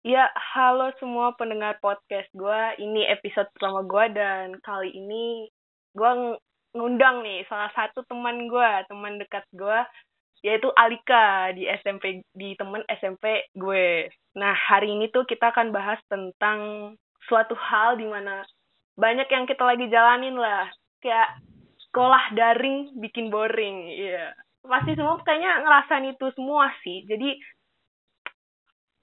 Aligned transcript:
Ya, 0.00 0.32
halo 0.32 0.96
semua 0.96 1.36
pendengar 1.36 1.76
podcast 1.76 2.24
gue. 2.32 2.62
Ini 2.80 3.12
episode 3.12 3.52
pertama 3.52 3.84
gue 3.84 4.16
dan 4.16 4.56
kali 4.64 4.96
ini 4.96 5.52
gue 5.92 6.40
ngundang 6.72 7.20
nih 7.20 7.44
salah 7.52 7.68
satu 7.76 8.00
teman 8.08 8.48
gue, 8.48 8.70
teman 8.88 9.20
dekat 9.20 9.44
gue, 9.52 9.78
yaitu 10.40 10.72
Alika 10.72 11.52
di 11.52 11.68
SMP 11.68 12.24
di 12.32 12.56
temen 12.56 12.80
SMP 12.88 13.44
gue. 13.52 14.08
Nah, 14.40 14.56
hari 14.56 14.96
ini 14.96 15.12
tuh 15.12 15.28
kita 15.28 15.52
akan 15.52 15.68
bahas 15.68 16.00
tentang 16.08 16.92
suatu 17.28 17.52
hal 17.52 18.00
di 18.00 18.08
mana 18.08 18.40
banyak 18.96 19.28
yang 19.28 19.44
kita 19.44 19.68
lagi 19.68 19.84
jalanin 19.92 20.40
lah. 20.40 20.72
Kayak 21.04 21.44
sekolah 21.92 22.32
daring 22.32 22.96
bikin 23.04 23.28
boring. 23.28 23.92
Iya. 24.00 24.32
Pasti 24.64 24.96
semua 24.96 25.20
kayaknya 25.20 25.60
ngerasain 25.60 26.08
itu 26.08 26.32
semua 26.32 26.72
sih. 26.80 27.04
Jadi 27.04 27.36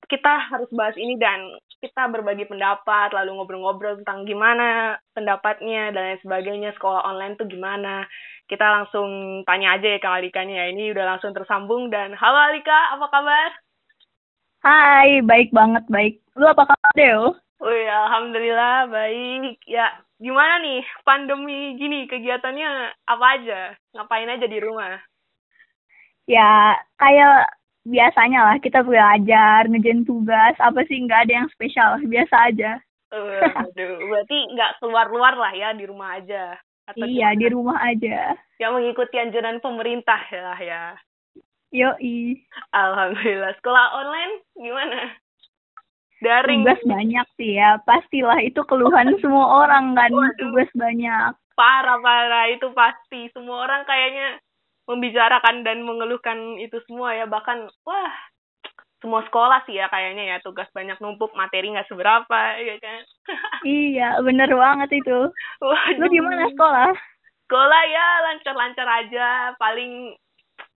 kita 0.07 0.33
harus 0.51 0.71
bahas 0.71 0.95
ini 0.95 1.19
dan 1.19 1.59
kita 1.83 2.07
berbagi 2.07 2.47
pendapat, 2.47 3.11
lalu 3.11 3.37
ngobrol-ngobrol 3.37 3.99
tentang 4.01 4.23
gimana 4.23 4.95
pendapatnya 5.11 5.91
dan 5.91 6.01
lain 6.15 6.19
sebagainya, 6.23 6.71
sekolah 6.79 7.03
online 7.03 7.35
tuh 7.35 7.45
gimana. 7.45 8.07
Kita 8.47 8.63
langsung 8.63 9.43
tanya 9.43 9.75
aja 9.75 9.87
ya 9.95 9.99
ke 9.99 10.07
Alikanya 10.07 10.63
ya. 10.63 10.65
Ini 10.71 10.95
udah 10.95 11.05
langsung 11.15 11.35
tersambung 11.35 11.91
dan 11.91 12.15
halo 12.15 12.39
Alika, 12.39 12.95
apa 12.95 13.05
kabar? 13.11 13.51
Hai, 14.63 15.19
baik 15.21 15.51
banget, 15.51 15.83
baik. 15.91 16.23
Lu 16.39 16.47
apa 16.47 16.63
kabar, 16.65 16.91
Deo? 16.95 17.35
Wih, 17.59 17.89
alhamdulillah 17.89 18.87
baik. 18.87 19.59
Ya, 19.67 19.91
gimana 20.23 20.63
nih 20.63 20.87
pandemi 21.03 21.75
gini 21.75 22.07
kegiatannya 22.07 22.95
apa 23.05 23.25
aja? 23.37 23.61
Ngapain 23.91 24.31
aja 24.31 24.47
di 24.47 24.59
rumah? 24.63 25.03
Ya, 26.27 26.79
kayak 26.95 27.56
biasanya 27.87 28.39
lah 28.43 28.57
kita 28.59 28.83
belajar 28.83 29.65
ngejen 29.71 30.03
tugas. 30.03 30.53
Apa 30.59 30.83
sih 30.85 30.99
nggak 30.99 31.27
ada 31.27 31.33
yang 31.43 31.49
spesial? 31.55 31.97
Biasa 32.13 32.35
aja. 32.51 32.71
Uh, 33.07 33.39
aduh. 33.63 33.97
Berarti 34.11 34.37
nggak 34.51 34.83
keluar 34.83 35.07
luar 35.07 35.33
lah 35.39 35.53
ya 35.55 35.71
di 35.71 35.87
rumah 35.87 36.19
aja. 36.19 36.59
Atau 36.87 37.03
iya 37.07 37.31
gimana? 37.35 37.39
di 37.39 37.47
rumah 37.51 37.77
aja. 37.83 38.19
Yang 38.59 38.71
mengikuti 38.79 39.15
anjuran 39.19 39.57
pemerintah 39.63 40.19
ya 40.31 40.41
lah 40.43 40.59
ya. 40.59 40.83
Yo 41.71 41.91
i 41.99 42.35
alhamdulillah. 42.71 43.55
Sekolah 43.59 43.85
online 43.95 44.33
gimana? 44.55 44.99
Daring. 46.23 46.63
Tugas 46.63 46.81
banyak 46.87 47.27
sih 47.35 47.59
ya. 47.59 47.79
Pastilah 47.83 48.39
itu 48.43 48.63
keluhan 48.67 49.15
semua 49.23 49.67
orang 49.67 49.95
kan. 49.95 50.11
Waduh. 50.11 50.35
tugas 50.39 50.69
banyak. 50.75 51.31
Parah 51.55 51.99
parah. 51.99 52.45
Itu 52.51 52.71
pasti. 52.71 53.27
Semua 53.35 53.67
orang 53.67 53.83
kayaknya 53.83 54.39
membicarakan 54.87 55.67
dan 55.67 55.83
mengeluhkan 55.83 56.57
itu 56.57 56.79
semua 56.87 57.13
ya. 57.13 57.27
Bahkan 57.27 57.67
wah 57.83 58.13
semua 59.03 59.21
sekolah 59.27 59.61
sih 59.67 59.77
ya 59.77 59.91
kayaknya 59.91 60.35
ya. 60.35 60.37
Tugas 60.41 60.71
banyak 60.71 60.97
numpuk 61.03 61.35
materi 61.35 61.69
nggak 61.75 61.91
seberapa 61.91 62.39
ya 62.57 62.75
kan? 62.79 63.01
Iya 63.67 64.23
bener 64.23 64.49
banget 64.55 65.03
itu. 65.03 65.19
Waduh. 65.59 65.99
lu 65.99 66.05
gimana 66.07 66.47
sekolah? 66.47 66.89
Sekolah 67.45 67.81
ya 67.91 68.07
lancar-lancar 68.31 68.87
aja. 68.87 69.53
Paling 69.59 70.15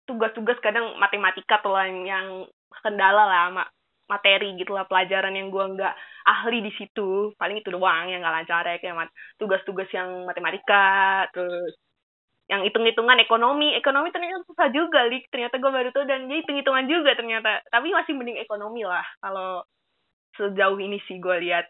tugas-tugas 0.09 0.57
kadang 0.59 0.97
matematika 0.97 1.61
tuh 1.61 1.77
lah 1.77 1.85
yang 1.85 2.49
kendala 2.81 3.29
lah 3.29 3.45
mak 3.53 3.69
materi 4.09 4.57
gitu 4.57 4.73
lah 4.73 4.89
pelajaran 4.89 5.37
yang 5.37 5.53
gua 5.53 5.69
nggak 5.69 5.93
ahli 6.25 6.65
di 6.65 6.73
situ. 6.73 7.37
Paling 7.37 7.61
itu 7.61 7.69
doang 7.69 8.09
yang 8.09 8.25
nggak 8.25 8.35
lancar 8.41 8.65
ya 8.65 8.81
kayak 8.81 9.13
tugas-tugas 9.37 9.85
yang 9.93 10.25
matematika 10.25 11.29
terus 11.29 11.77
yang 12.49 12.65
hitung-hitungan 12.65 13.21
ekonomi. 13.21 13.77
Ekonomi 13.77 14.09
ternyata 14.09 14.41
susah 14.49 14.73
juga 14.73 15.05
lik. 15.05 15.29
Ternyata 15.29 15.61
gue 15.61 15.71
baru 15.71 15.89
tahu 15.93 16.09
dan 16.09 16.25
jadi 16.25 16.41
hitung-hitungan 16.41 16.85
juga 16.89 17.13
ternyata. 17.13 17.61
Tapi 17.69 17.93
masih 17.93 18.17
mending 18.17 18.41
ekonomi 18.41 18.83
lah 18.83 19.05
kalau 19.21 19.61
sejauh 20.35 20.81
ini 20.81 20.97
sih 21.05 21.21
gue 21.21 21.35
lihat. 21.45 21.69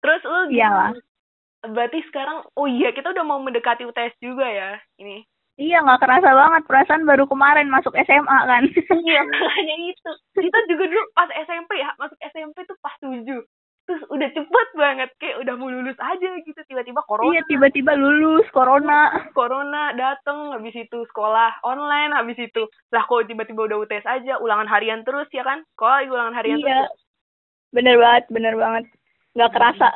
Terus 0.00 0.20
lu 0.24 0.56
iya 0.56 0.96
berarti 1.64 2.04
sekarang 2.12 2.44
oh 2.60 2.68
iya 2.68 2.92
kita 2.92 3.08
udah 3.16 3.24
mau 3.24 3.40
mendekati 3.40 3.84
UTS 3.84 4.16
juga 4.20 4.48
ya 4.48 4.80
ini. 5.00 5.24
Iya 5.54 5.86
nggak 5.86 6.02
kerasa 6.02 6.34
banget 6.34 6.62
perasaan 6.66 7.06
baru 7.06 7.30
kemarin 7.30 7.70
masuk 7.70 7.94
SMA 7.94 8.38
kan. 8.48 8.62
iya 9.06 9.20
makanya 9.22 9.76
itu. 9.92 10.10
Kita 10.34 10.58
juga 10.66 10.84
dulu 10.88 11.04
pas 11.14 11.30
SMP 11.30 11.78
ya 11.78 11.92
masuk 12.00 12.18
SMP 12.32 12.64
tuh 12.66 12.76
pas 12.80 12.96
tujuh 12.98 13.44
terus 13.84 14.02
udah 14.08 14.28
cepet 14.32 14.68
banget 14.80 15.10
kayak 15.20 15.36
udah 15.44 15.54
mau 15.60 15.68
lulus 15.68 15.96
aja 16.00 16.30
gitu 16.40 16.60
tiba-tiba 16.64 17.04
corona. 17.04 17.36
Iya 17.36 17.42
tiba-tiba 17.44 17.92
lulus 17.92 18.48
corona. 18.50 19.12
Corona 19.36 19.92
dateng 19.92 20.56
habis 20.56 20.72
itu 20.72 21.04
sekolah 21.12 21.60
online 21.60 22.16
habis 22.16 22.40
itu. 22.40 22.64
Lah 22.88 23.04
kok 23.04 23.28
tiba-tiba 23.28 23.68
udah 23.68 23.78
UTS 23.84 24.06
aja 24.08 24.40
ulangan 24.40 24.68
harian 24.68 25.04
terus 25.04 25.28
ya 25.36 25.44
kan? 25.44 25.60
Kok 25.76 26.08
ulangan 26.08 26.34
harian 26.36 26.64
iya. 26.64 26.88
terus? 26.88 27.00
Bener 27.76 27.96
banget 28.00 28.24
bener 28.32 28.54
banget. 28.56 28.84
Nggak 29.36 29.52
kerasa. 29.52 29.88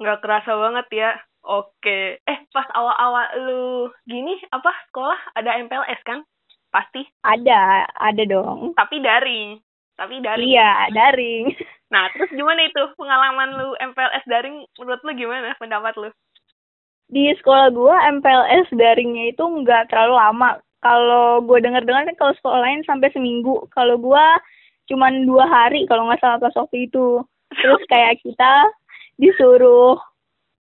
Nggak 0.00 0.18
kerasa 0.24 0.52
banget 0.56 0.86
ya. 0.88 1.10
Oke. 1.44 2.24
Eh 2.24 2.38
pas 2.56 2.68
awal-awal 2.72 3.26
lu 3.44 3.64
gini 4.08 4.40
apa 4.48 4.72
sekolah 4.88 5.20
ada 5.36 5.60
MPLS 5.60 6.00
kan? 6.08 6.24
Pasti? 6.72 7.04
Ada 7.20 7.84
ada 8.00 8.22
dong. 8.24 8.72
Tapi 8.80 8.96
daring. 9.04 9.60
Tapi 10.00 10.24
daring. 10.24 10.48
Iya 10.48 10.88
daring 10.96 11.52
Nah, 11.90 12.06
terus 12.14 12.30
gimana 12.30 12.70
itu 12.70 12.82
pengalaman 12.94 13.50
lu 13.58 13.68
MPLS 13.82 14.24
daring 14.30 14.62
menurut 14.78 15.02
lu 15.02 15.12
gimana 15.18 15.58
pendapat 15.58 15.94
lu? 15.98 16.10
Di 17.10 17.34
sekolah 17.42 17.74
gua 17.74 17.98
MPLS 18.14 18.70
daringnya 18.70 19.34
itu 19.34 19.42
nggak 19.42 19.90
terlalu 19.90 20.14
lama. 20.14 20.50
Kalau 20.80 21.44
gue 21.44 21.60
dengar-dengar 21.60 22.08
kan 22.08 22.16
kalau 22.16 22.32
sekolah 22.38 22.60
lain 22.62 22.80
sampai 22.86 23.10
seminggu. 23.10 23.66
Kalau 23.74 23.98
gua 23.98 24.38
cuman 24.86 25.26
dua 25.26 25.44
hari 25.50 25.84
kalau 25.90 26.06
nggak 26.06 26.22
salah 26.22 26.38
pas 26.38 26.54
waktu 26.54 26.86
itu. 26.86 27.26
Terus 27.50 27.82
kayak 27.90 28.22
kita 28.22 28.70
disuruh 29.18 29.98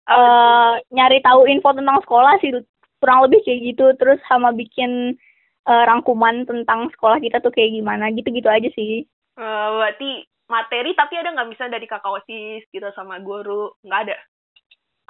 uh, 0.09 0.75
nyari 0.88 1.21
tahu 1.21 1.44
info 1.44 1.77
tentang 1.77 2.00
sekolah 2.09 2.41
sih 2.41 2.56
kurang 3.05 3.28
lebih 3.28 3.44
kayak 3.44 3.61
gitu. 3.69 3.93
Terus 4.00 4.17
sama 4.25 4.56
bikin 4.56 5.21
uh, 5.69 5.84
rangkuman 5.84 6.49
tentang 6.49 6.88
sekolah 6.97 7.21
kita 7.21 7.44
tuh 7.44 7.53
kayak 7.53 7.77
gimana 7.77 8.09
gitu-gitu 8.17 8.49
aja 8.49 8.72
sih. 8.72 9.05
Uh, 9.37 9.77
berarti 9.77 10.25
materi 10.49 10.97
tapi 10.97 11.15
ada 11.21 11.37
nggak 11.37 11.51
bisa 11.53 11.65
dari 11.69 11.85
kakak 11.85 12.25
osis 12.25 12.65
gitu 12.73 12.89
sama 12.97 13.21
guru? 13.21 13.73
Nggak 13.85 14.01
ada? 14.09 14.17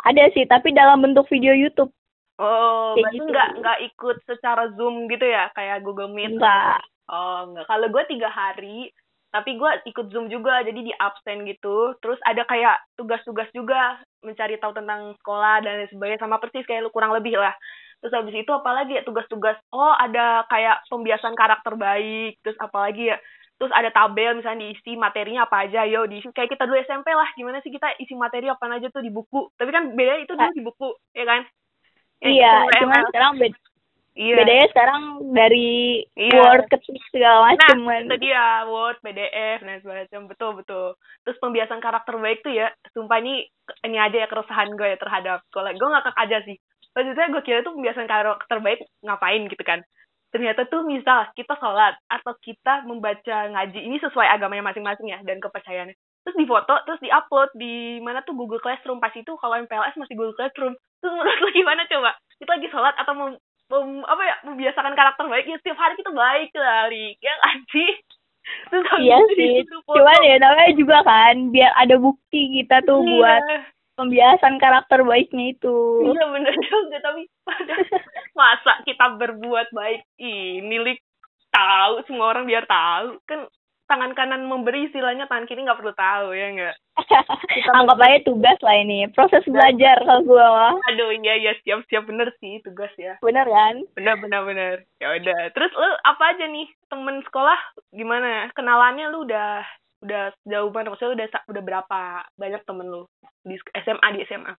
Ada 0.06 0.30
sih 0.34 0.44
tapi 0.46 0.74
dalam 0.74 1.02
bentuk 1.02 1.26
video 1.30 1.54
YouTube. 1.54 1.90
Oh 2.38 2.94
kayak 2.94 3.02
berarti 3.02 3.18
gitu. 3.18 3.30
nggak 3.34 3.48
nggak 3.62 3.78
ikut 3.90 4.16
secara 4.30 4.64
zoom 4.78 5.10
gitu 5.10 5.26
ya 5.26 5.50
kayak 5.54 5.82
Google 5.82 6.14
Meet? 6.14 6.38
Enggak 6.38 6.82
oh 7.10 7.50
nggak. 7.54 7.66
Kalau 7.66 7.86
gue 7.90 8.04
tiga 8.10 8.30
hari 8.30 8.92
tapi 9.28 9.60
gue 9.60 9.70
ikut 9.84 10.06
zoom 10.08 10.32
juga 10.32 10.62
jadi 10.62 10.80
di 10.80 10.92
absen 10.94 11.44
gitu. 11.44 11.98
Terus 11.98 12.18
ada 12.24 12.46
kayak 12.46 12.78
tugas-tugas 12.94 13.48
juga 13.52 13.98
mencari 14.22 14.56
tahu 14.58 14.72
tentang 14.74 15.14
sekolah 15.22 15.62
dan 15.62 15.84
sebagainya 15.90 16.22
sama 16.22 16.40
persis 16.40 16.64
kayak 16.64 16.86
lu 16.86 16.90
kurang 16.94 17.12
lebih 17.12 17.36
lah. 17.36 17.52
Terus 17.98 18.14
habis 18.14 18.34
itu 18.38 18.50
apalagi 18.54 18.96
ya 18.96 19.02
tugas-tugas. 19.02 19.58
Oh 19.74 19.92
ada 19.98 20.46
kayak 20.46 20.86
pembiasan 20.86 21.34
karakter 21.34 21.74
baik 21.74 22.38
terus 22.46 22.56
apalagi 22.62 23.14
ya 23.14 23.18
terus 23.58 23.74
ada 23.74 23.90
tabel 23.90 24.38
misalnya 24.38 24.70
diisi 24.70 24.94
materinya 24.94 25.50
apa 25.50 25.66
aja 25.66 25.82
yo 25.82 26.06
diisi 26.06 26.30
kayak 26.30 26.54
kita 26.54 26.64
dulu 26.64 26.78
SMP 26.86 27.10
lah 27.10 27.26
gimana 27.34 27.58
sih 27.60 27.74
kita 27.74 27.90
isi 27.98 28.14
materi 28.14 28.46
apa 28.46 28.70
aja 28.70 28.86
tuh 28.88 29.02
di 29.02 29.10
buku 29.10 29.50
tapi 29.58 29.74
kan 29.74 29.98
beda 29.98 30.22
itu 30.22 30.32
dulu 30.38 30.54
di 30.54 30.62
buku 30.62 30.88
ya 31.10 31.24
kan 31.26 31.42
ya, 32.22 32.30
iya 32.30 32.52
cuman 32.78 33.02
sekarang 33.10 33.34
beda 33.42 33.58
Iya. 34.18 34.34
Bedanya 34.34 34.66
sekarang 34.74 35.02
dari 35.30 36.02
iya. 36.18 36.42
Word 36.42 36.66
ketik 36.66 36.98
segala 37.14 37.54
macam 37.54 37.86
nah, 37.86 38.02
itu 38.02 38.18
dia 38.18 38.66
Word, 38.66 38.98
PDF 38.98 39.62
dan 39.62 39.78
sebagainya 39.78 40.26
betul 40.26 40.58
betul. 40.58 40.98
Terus 41.22 41.38
pembiasan 41.38 41.78
karakter 41.78 42.18
baik 42.18 42.42
tuh 42.42 42.50
ya, 42.50 42.66
sumpah 42.98 43.22
ini 43.22 43.46
ini 43.86 43.94
aja 43.94 44.18
ya 44.18 44.26
keresahan 44.26 44.74
gue 44.74 44.90
ya 44.90 44.98
terhadap 44.98 45.46
sekolah. 45.46 45.70
Gue 45.78 45.86
ngakak 45.86 46.18
aja 46.18 46.42
sih. 46.42 46.58
Maksudnya 46.98 47.30
gue 47.30 47.42
kira 47.46 47.62
tuh 47.62 47.78
pembiasan 47.78 48.10
karakter 48.10 48.58
baik 48.58 48.82
ngapain 49.06 49.46
gitu 49.46 49.62
kan 49.62 49.86
ternyata 50.28 50.68
tuh 50.68 50.84
misal 50.84 51.28
kita 51.32 51.56
sholat 51.56 51.96
atau 52.08 52.32
kita 52.44 52.84
membaca 52.84 53.48
ngaji 53.48 53.80
ini 53.80 53.96
sesuai 54.00 54.28
agamanya 54.28 54.72
masing-masing 54.72 55.08
ya 55.08 55.18
dan 55.24 55.40
kepercayaannya. 55.40 55.96
Terus 56.24 56.36
difoto 56.36 56.74
terus 56.84 57.00
diupload 57.00 57.50
di 57.56 58.02
mana 58.04 58.20
tuh 58.20 58.36
Google 58.36 58.60
Classroom. 58.60 59.00
Pas 59.00 59.14
itu 59.16 59.32
kalau 59.40 59.56
MPLS 59.56 59.96
masih 59.96 60.14
Google 60.16 60.36
Classroom. 60.36 60.76
Terus 61.00 61.12
menurut 61.16 61.38
lu 61.40 61.48
gimana 61.56 61.88
coba? 61.88 62.10
Kita 62.36 62.50
lagi 62.60 62.68
sholat 62.68 62.94
atau 63.00 63.12
mem, 63.16 63.30
mem, 63.72 64.04
apa 64.04 64.22
ya 64.22 64.34
membiasakan 64.44 64.92
karakter 64.92 65.24
baik 65.24 65.48
ya 65.48 65.56
setiap 65.64 65.78
hari 65.80 65.94
kita 65.96 66.12
baik 66.12 66.50
lah 66.52 66.92
ya 66.92 67.34
kan 67.48 67.58
sih? 67.72 67.90
Terus 68.68 68.86
iya 69.00 69.16
sih. 69.36 69.64
cuman 69.84 70.20
ya 70.24 70.36
namanya 70.40 70.72
juga 70.76 70.98
kan 71.04 71.52
biar 71.52 71.72
ada 71.76 71.96
bukti 72.00 72.60
kita 72.60 72.80
tuh 72.84 73.00
iya. 73.04 73.08
buat 73.08 73.42
pembiasan 73.98 74.62
karakter 74.62 75.02
baiknya 75.02 75.58
itu. 75.58 75.76
Iya 76.06 76.24
bener 76.30 76.54
juga 76.54 76.98
tapi 77.02 77.26
masa 78.38 78.78
kita 78.86 79.18
berbuat 79.18 79.74
baik 79.74 80.06
ini 80.22 80.76
lik 80.78 81.02
tahu 81.50 82.06
semua 82.06 82.30
orang 82.30 82.46
biar 82.46 82.62
tahu. 82.70 83.18
Kan 83.26 83.50
tangan 83.88 84.12
kanan 84.12 84.44
memberi 84.44 84.86
istilahnya 84.86 85.24
tangan 85.26 85.48
kiri 85.48 85.64
nggak 85.64 85.80
perlu 85.80 85.96
tahu 85.96 86.36
ya 86.36 86.46
nggak? 86.54 86.76
Anggap 87.78 87.98
aja 88.04 88.18
tugas 88.22 88.58
lah 88.60 88.76
ini 88.76 89.08
proses 89.16 89.42
belajar 89.48 89.96
kalau 90.04 90.22
gue 90.28 90.44
mah 90.44 90.76
aduh 90.92 91.10
iya 91.16 91.34
iya 91.40 91.52
siap 91.64 91.88
siap 91.88 92.04
bener 92.04 92.28
sih 92.38 92.60
tugas 92.62 92.92
ya. 93.00 93.16
Bener 93.24 93.48
kan? 93.48 93.82
Bener 93.96 94.14
bener 94.20 94.40
bener. 94.44 94.76
Ya 95.00 95.16
udah 95.16 95.40
terus 95.56 95.72
lu 95.72 95.90
apa 96.04 96.22
aja 96.36 96.44
nih 96.46 96.68
temen 96.92 97.24
sekolah 97.26 97.58
gimana? 97.90 98.52
Kenalannya 98.52 99.08
lu 99.08 99.24
udah 99.24 99.64
udah 100.04 100.22
jauh 100.46 100.70
mana? 100.70 100.92
Maksudnya 100.92 101.24
udah 101.24 101.26
udah 101.48 101.62
berapa 101.64 102.00
banyak 102.36 102.62
temen 102.68 102.86
lu 102.92 103.02
di 103.48 103.56
SMA 103.82 104.08
di 104.14 104.22
SMA 104.28 104.52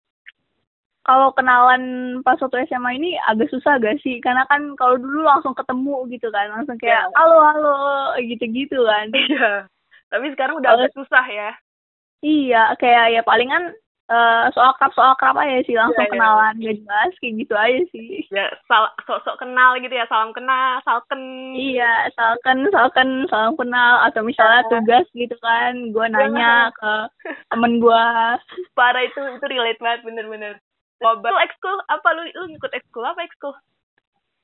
kalau 1.00 1.34
kenalan 1.34 1.82
pas 2.22 2.38
waktu 2.38 2.70
SMA 2.70 3.00
ini 3.02 3.18
agak 3.26 3.50
susah 3.50 3.82
gak 3.82 3.98
sih? 4.06 4.22
Karena 4.22 4.46
kan 4.46 4.78
kalau 4.78 5.00
dulu 5.00 5.26
langsung 5.26 5.58
ketemu 5.58 6.06
gitu 6.14 6.30
kan, 6.30 6.54
langsung 6.54 6.78
kayak 6.78 7.08
Ya. 7.08 7.18
halo 7.18 7.38
halo 7.40 7.78
gitu-gitu 8.22 8.78
kan. 8.86 9.10
iya 9.16 9.66
tapi 10.10 10.30
sekarang 10.34 10.60
udah 10.62 10.76
agak 10.76 10.92
susah 10.94 11.26
ya 11.26 11.50
Iya, 12.20 12.76
kayak 12.78 13.16
ya 13.16 13.22
palingan 13.24 13.72
eh, 14.10 14.46
soal 14.52 14.74
krap 14.76 14.92
soal 14.92 15.14
krap 15.16 15.36
aja 15.36 15.62
sih 15.64 15.74
langsung 15.74 15.98
Iya, 15.98 16.06
iya. 16.06 16.14
kenalan 16.14 16.54
gak 16.58 16.76
jelas 16.82 17.12
kayak 17.18 17.34
gitu 17.38 17.54
aja 17.56 17.82
sih. 17.90 18.10
ya 18.30 18.46
sal 18.66 18.90
sok-sok 19.06 19.38
kenal 19.38 19.78
gitu 19.78 19.94
ya 19.94 20.06
salam 20.06 20.34
kenal 20.34 20.82
salken 20.82 21.22
Iya, 21.54 22.10
misalkan 22.10 22.58
misalkan 22.66 23.10
salam 23.28 23.54
kenal 23.54 23.94
atau 24.04 24.22
misalnya 24.22 24.62
Iya. 24.62 24.70
tugas 24.72 25.06
gitu 25.14 25.36
kan, 25.40 25.74
gue 25.90 26.06
nanya 26.10 26.74
ke 26.74 26.94
temen 27.48 27.78
gue. 27.78 28.06
parah 28.74 29.04
itu 29.04 29.20
itu 29.38 29.46
relate 29.46 29.80
banget 29.80 30.02
bener-bener. 30.04 30.54
Lu 31.00 31.38
ekskul 31.40 31.76
apa 31.88 32.08
lu 32.12 32.28
lu 32.34 32.46
ngikut 32.50 32.74
ekskul 32.74 33.06
apa 33.06 33.24
ekskul 33.24 33.56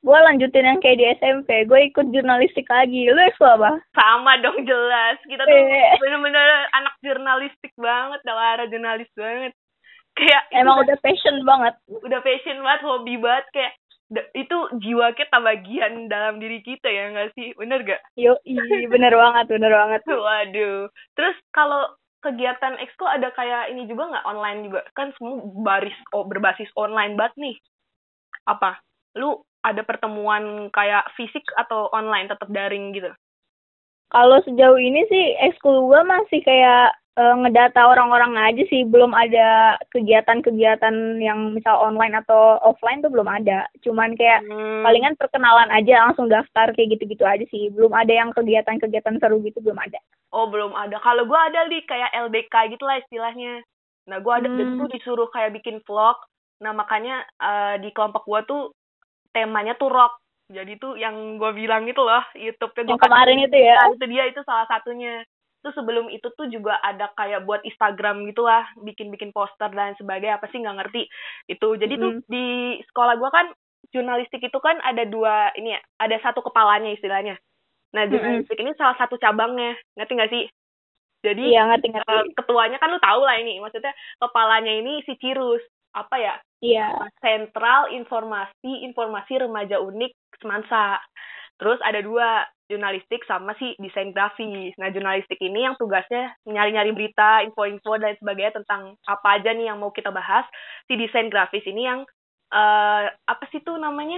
Gue 0.05 0.19
lanjutin 0.21 0.69
yang 0.69 0.79
kayak 0.85 1.01
di 1.01 1.05
SMP, 1.17 1.65
gue 1.65 1.79
ikut 1.89 2.13
jurnalistik 2.13 2.69
lagi. 2.69 3.09
Lu 3.09 3.17
ekskul 3.25 3.49
apa? 3.57 3.81
sama 3.97 4.37
dong 4.37 4.61
jelas. 4.61 5.17
Kita 5.25 5.41
tuh 5.41 5.57
Eh. 5.57 5.97
bener-bener 5.97 6.69
anak 6.77 6.93
jurnalistik 7.01 7.73
banget. 7.73 8.21
Dalara 8.21 8.69
jurnalis 8.69 9.09
banget. 9.17 9.57
Kayak 10.13 10.45
Emang 10.53 10.85
udah, 10.85 10.93
udah 10.93 10.97
passion 11.01 11.41
banget. 11.41 11.73
udah 11.89 12.19
passion 12.21 12.61
banget 12.61 12.81
hobi 12.85 13.17
banget. 13.17 13.45
Kayak 13.49 13.73
itu 14.37 14.57
jiwa 14.85 15.17
kita 15.17 15.41
bagian 15.41 16.05
dalam 16.05 16.37
diri 16.37 16.61
kita 16.61 16.85
ya 16.85 17.09
nggak 17.09 17.33
sih? 17.33 17.57
Bener 17.57 17.81
gak 17.81 18.05
Yo, 18.13 18.37
bener 18.87 19.11
banget, 19.11 19.45
bener 19.49 19.73
banget. 19.73 20.01
waduh. 20.21 20.85
Terus 21.17 21.35
kalau 21.49 21.81
kegiatan 22.21 22.77
ekskul 22.77 23.09
ada 23.09 23.33
kayak 23.33 23.73
ini 23.73 23.89
juga 23.89 24.13
nggak? 24.13 24.25
Online 24.29 24.59
juga? 24.69 24.81
Kan 24.93 25.17
semua 25.17 25.41
baris 25.65 25.97
oh, 26.13 26.29
berbasis 26.29 26.69
online 26.77 27.17
banget 27.17 27.33
nih. 27.41 27.55
Apa? 28.45 28.77
Lu 29.17 29.41
ada 29.69 29.81
pertemuan 29.89 30.43
kayak 30.77 31.03
fisik 31.17 31.45
atau 31.61 31.89
online 31.99 32.27
tetap 32.31 32.49
daring 32.57 32.85
gitu 32.97 33.11
Kalau 34.13 34.37
sejauh 34.45 34.79
ini 34.79 35.01
sih 35.11 35.25
ekskul 35.47 35.77
gue 35.89 36.01
masih 36.13 36.39
kayak 36.49 36.85
eh, 37.21 37.35
ngedata 37.41 37.81
orang-orang 37.91 38.33
aja 38.47 38.63
sih, 38.71 38.81
belum 38.93 39.11
ada 39.23 39.47
kegiatan-kegiatan 39.93 40.95
yang 41.27 41.39
misal 41.55 41.75
online 41.87 42.15
atau 42.21 42.59
offline 42.69 42.99
tuh 43.03 43.11
belum 43.13 43.27
ada. 43.39 43.59
Cuman 43.85 44.09
kayak 44.19 44.41
Hmm. 44.41 44.83
palingan 44.83 45.15
perkenalan 45.19 45.69
aja 45.77 45.93
langsung 46.05 46.27
daftar 46.27 46.67
kayak 46.75 46.89
gitu-gitu 46.99 47.23
aja 47.33 47.45
sih. 47.53 47.63
Belum 47.75 47.91
ada 47.95 48.13
yang 48.13 48.29
kegiatan-kegiatan 48.37 49.15
seru 49.21 49.37
gitu 49.47 49.59
belum 49.63 49.79
ada. 49.79 49.99
Oh 50.35 50.45
belum 50.51 50.73
ada. 50.75 50.97
Kalau 50.99 51.23
gue 51.29 51.39
ada 51.39 51.59
nih 51.71 51.81
kayak 51.87 52.11
LDK 52.27 52.55
gitu 52.73 52.83
lah 52.85 52.99
istilahnya. 53.01 53.63
Nah 54.09 54.17
gue 54.21 54.33
ada 54.33 54.47
Hmm. 54.51 54.75
tuh 54.79 54.87
disuruh 54.93 55.29
kayak 55.31 55.55
bikin 55.57 55.79
vlog. 55.87 56.17
Nah 56.63 56.71
makanya 56.75 57.23
eh, 57.41 57.75
di 57.83 57.89
kelompok 57.95 58.23
gue 58.27 58.41
tuh 58.49 58.61
temanya 59.35 59.75
tuh 59.75 59.91
rock. 59.91 60.15
Jadi 60.47 60.77
tuh 60.79 60.95
yang 60.95 61.41
gue 61.41 61.51
bilang 61.57 61.83
gitu 61.89 62.05
loh 62.05 62.21
YouTube-nya 62.37 62.95
Yang 62.95 63.01
kemarin 63.03 63.37
itu 63.43 63.57
ya. 63.59 63.75
Nah, 63.75 63.91
itu 63.91 64.05
dia 64.07 64.23
itu 64.29 64.39
salah 64.45 64.63
satunya. 64.71 65.25
Terus 65.65 65.73
sebelum 65.73 66.05
itu 66.13 66.29
tuh 66.37 66.45
juga 66.47 66.77
ada 66.79 67.09
kayak 67.17 67.43
buat 67.49 67.65
Instagram 67.65 68.29
gitu 68.29 68.45
lah, 68.45 68.69
bikin-bikin 68.77 69.33
poster 69.33 69.73
dan 69.73 69.97
sebagainya. 69.97 70.37
Apa 70.37 70.45
sih 70.53 70.61
nggak 70.61 70.77
ngerti 70.85 71.09
itu. 71.49 71.67
Jadi 71.81 71.93
tuh 71.97 72.11
Hmm. 72.15 72.21
di 72.29 72.45
sekolah 72.93 73.17
gue 73.17 73.29
kan 73.33 73.47
jurnalistik 73.89 74.45
itu 74.45 74.59
kan 74.61 74.77
ada 74.85 75.01
dua 75.09 75.49
ini 75.57 75.73
ya, 75.73 75.81
ada 75.97 76.15
satu 76.21 76.45
kepalanya 76.45 76.93
istilahnya. 76.93 77.35
Nah 77.97 78.05
jurnalistik 78.05 78.57
ini 78.61 78.71
salah 78.77 78.93
satu 79.01 79.17
cabangnya, 79.17 79.73
ngerti 79.97 80.13
nggak 80.13 80.31
sih? 80.31 80.45
Jadi 81.25 81.41
Iya 81.57 81.65
ngerti-ngerti. 81.73 82.05
eh, 82.13 82.23
ketuanya 82.37 82.77
kan 82.77 82.93
lu 82.93 83.01
tahu 83.01 83.21
lah 83.25 83.41
ini, 83.41 83.57
maksudnya 83.57 83.93
kepalanya 84.21 84.69
ini 84.77 85.01
si 85.09 85.17
Cirus 85.17 85.65
apa 85.95 86.15
ya 86.19 86.35
Iya. 86.59 86.87
Sentral 87.21 87.93
Informasi 87.93 88.83
Informasi 88.83 89.37
Remaja 89.37 89.77
Unik 89.79 90.11
Semansa. 90.41 90.97
Terus 91.55 91.77
ada 91.85 92.01
dua 92.01 92.43
jurnalistik 92.65 93.21
sama 93.23 93.53
si 93.55 93.77
desain 93.77 94.09
grafis. 94.09 94.73
Nah 94.81 94.89
jurnalistik 94.89 95.37
ini 95.39 95.63
yang 95.63 95.77
tugasnya 95.77 96.33
nyari-nyari 96.43 96.91
berita, 96.91 97.45
info-info 97.45 98.01
dan 98.01 98.17
sebagainya 98.17 98.57
tentang 98.57 98.97
apa 99.05 99.27
aja 99.37 99.53
nih 99.53 99.69
yang 99.69 99.77
mau 99.77 99.93
kita 99.93 100.09
bahas. 100.09 100.43
Si 100.89 100.97
desain 100.97 101.29
grafis 101.29 101.63
ini 101.63 101.85
yang 101.85 102.01
eh 102.49 103.05
apa 103.13 103.43
sih 103.53 103.61
tuh 103.61 103.77
namanya? 103.77 104.17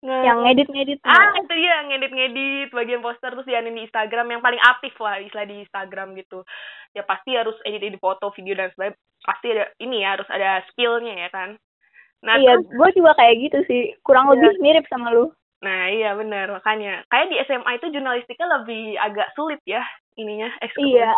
Nge- 0.00 0.24
Yang 0.26 0.38
ngedit-ngedit. 0.48 0.98
Ah, 1.04 1.36
itu 1.36 1.54
dia 1.54 1.76
ngedit-ngedit 1.86 2.68
bagian 2.72 3.04
poster 3.04 3.30
terus 3.30 3.46
dianin 3.46 3.76
di 3.76 3.84
Instagram 3.84 4.32
yang 4.32 4.42
paling 4.42 4.58
aktif 4.58 4.96
lah 4.98 5.20
istilah 5.20 5.46
di 5.46 5.60
Instagram 5.62 6.16
gitu. 6.16 6.42
Ya 6.96 7.04
pasti 7.04 7.36
harus 7.36 7.54
edit-edit 7.62 8.00
foto, 8.00 8.32
video 8.32 8.56
dan 8.56 8.72
sebagainya. 8.72 8.96
Pasti 9.22 9.52
ada 9.52 9.68
ini 9.78 10.00
ya 10.00 10.16
harus 10.16 10.28
ada 10.30 10.64
skillnya 10.72 11.14
ya 11.16 11.28
kan. 11.28 11.50
Nah, 12.20 12.36
iya, 12.36 12.52
terus, 12.60 12.68
gue 12.76 12.88
juga 13.00 13.12
kayak 13.16 13.36
gitu 13.48 13.58
sih. 13.64 13.82
Kurang 14.04 14.28
Iya. 14.28 14.32
lebih 14.36 14.60
mirip 14.60 14.84
sama 14.88 15.10
lu. 15.12 15.32
nah 15.60 15.92
iya 15.92 16.16
benar 16.16 16.48
makanya. 16.56 17.04
Kayak 17.12 17.26
di 17.28 17.36
SMA 17.44 17.70
itu 17.76 17.92
jurnalistiknya 17.92 18.48
lebih 18.48 18.96
agak 18.96 19.28
sulit 19.36 19.60
ya 19.68 19.84
ininya. 20.16 20.48
ekskul. 20.64 20.88
Iya. 20.88 21.12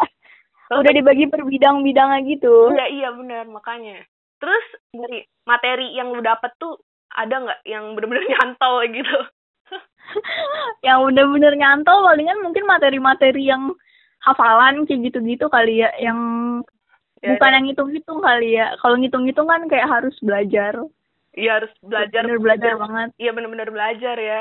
Kalau 0.67 0.83
Udah 0.83 0.93
dibagi 0.99 1.31
per 1.31 1.47
bidang-bidangnya 1.47 2.27
gitu. 2.27 2.75
Iya 2.75 2.87
iya 2.91 3.09
benar 3.15 3.47
makanya. 3.47 4.03
Terus 4.43 4.67
dari 4.91 5.23
materi 5.47 5.95
yang 5.95 6.11
lu 6.11 6.19
dapet 6.27 6.51
tuh 6.59 6.75
ada 7.15 7.39
nggak 7.39 7.61
yang 7.71 7.95
bener-bener 7.95 8.27
nyantol 8.35 8.83
gitu? 8.91 9.17
yang 10.87 11.07
bener-bener 11.07 11.55
nyantol 11.55 12.03
palingan 12.03 12.43
mungkin 12.43 12.67
materi-materi 12.67 13.47
yang 13.47 13.71
hafalan 14.27 14.83
kayak 14.91 15.07
gitu-gitu 15.07 15.47
kali 15.51 15.87
ya 15.87 15.91
yang 16.03 16.19
Ya, 17.23 17.39
bukan 17.39 17.55
yang 17.55 17.65
ngitung-ngitung 17.71 18.19
kali 18.19 18.59
ya. 18.59 18.75
Kalau 18.83 18.97
ngitung-ngitung 18.99 19.47
kan 19.47 19.63
kayak 19.71 19.87
harus 19.87 20.17
belajar. 20.19 20.75
Iya 21.33 21.63
harus 21.63 21.73
belajar. 21.79 22.27
bener 22.27 22.39
belajar 22.43 22.73
banget. 22.77 23.09
Iya 23.17 23.31
bener-bener 23.31 23.69
belajar 23.71 24.17
ya. 24.19 24.41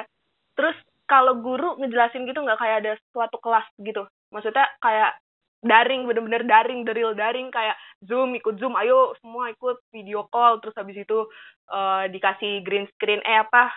Terus 0.57 0.75
kalau 1.05 1.37
guru 1.39 1.77
ngejelasin 1.77 2.25
gitu 2.25 2.41
nggak 2.41 2.57
kayak 2.57 2.77
ada 2.83 2.91
suatu 3.13 3.37
kelas 3.37 3.69
gitu? 3.79 4.09
Maksudnya 4.33 4.65
kayak 4.81 5.13
daring 5.61 6.09
bener-bener 6.09 6.41
daring, 6.41 6.81
the 6.81 6.93
real 6.97 7.13
daring 7.13 7.53
kayak 7.53 7.77
zoom 8.01 8.33
ikut 8.33 8.57
zoom, 8.57 8.73
ayo 8.73 9.13
semua 9.21 9.53
ikut 9.53 9.77
video 9.93 10.25
call 10.33 10.57
terus 10.57 10.73
habis 10.73 10.97
itu 10.97 11.29
eh, 11.69 12.09
dikasih 12.09 12.65
green 12.65 12.89
screen 12.97 13.21
eh 13.21 13.45
apa 13.45 13.69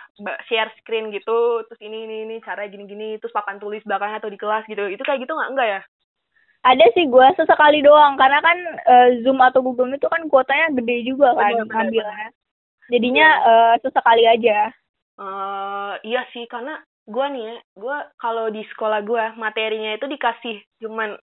share 0.49 0.73
screen 0.81 1.13
gitu 1.13 1.61
terus 1.69 1.77
ini 1.77 2.09
ini 2.09 2.15
ini 2.25 2.35
cara 2.41 2.65
gini-gini 2.65 3.21
terus 3.21 3.29
papan 3.37 3.61
tulis 3.61 3.85
belakangnya 3.85 4.17
atau 4.17 4.33
di 4.33 4.39
kelas 4.41 4.65
gitu. 4.65 4.81
Itu 4.89 5.05
kayak 5.05 5.21
gitu 5.21 5.37
nggak? 5.37 5.51
Enggak 5.53 5.69
ya 5.69 5.81
ada 6.65 6.85
sih 6.97 7.05
gua 7.05 7.29
sesekali 7.37 7.85
doang. 7.85 8.17
Karena 8.17 8.41
kan 8.41 8.57
eh, 8.81 9.09
zoom 9.21 9.37
atau 9.37 9.61
google 9.61 9.85
Meet 9.85 10.01
itu 10.01 10.09
kan 10.09 10.25
kuotanya 10.25 10.73
gede 10.73 10.97
juga 11.05 11.37
kan 11.37 11.53
Bener, 11.53 11.69
ngambilnya 11.69 12.29
jadinya 12.89 13.27
eh, 13.45 13.73
sesekali 13.85 14.23
aja. 14.25 14.73
Eh 15.15 15.93
iya 16.09 16.25
sih 16.33 16.49
karena 16.49 16.81
gua 17.05 17.29
nih 17.29 17.43
ya 17.45 17.55
gua 17.77 17.97
kalau 18.17 18.49
di 18.49 18.65
sekolah 18.73 19.05
gua 19.05 19.37
materinya 19.37 19.93
itu 19.93 20.09
dikasih 20.09 20.57
cuman 20.81 21.15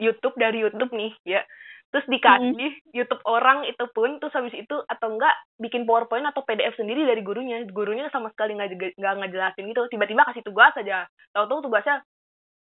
YouTube 0.00 0.36
dari 0.36 0.60
YouTube 0.60 0.92
nih 0.92 1.12
ya. 1.24 1.42
Terus 1.90 2.06
dikasih 2.06 2.70
YouTube 2.94 3.18
orang 3.26 3.66
itu 3.66 3.82
pun 3.90 4.22
terus 4.22 4.30
habis 4.30 4.54
itu 4.54 4.76
atau 4.86 5.10
enggak 5.10 5.34
bikin 5.58 5.82
PowerPoint 5.82 6.22
atau 6.22 6.46
PDF 6.46 6.78
sendiri 6.78 7.02
dari 7.02 7.18
gurunya. 7.26 7.66
Gurunya 7.66 8.06
sama 8.14 8.30
sekali 8.30 8.54
nggak 8.54 8.94
nggak 8.94 9.14
ngejelasin 9.18 9.66
gitu. 9.66 9.82
Tiba-tiba 9.90 10.22
kasih 10.30 10.46
tugas 10.46 10.70
aja. 10.78 11.10
Tahu-tahu 11.34 11.66
tugasnya 11.66 11.98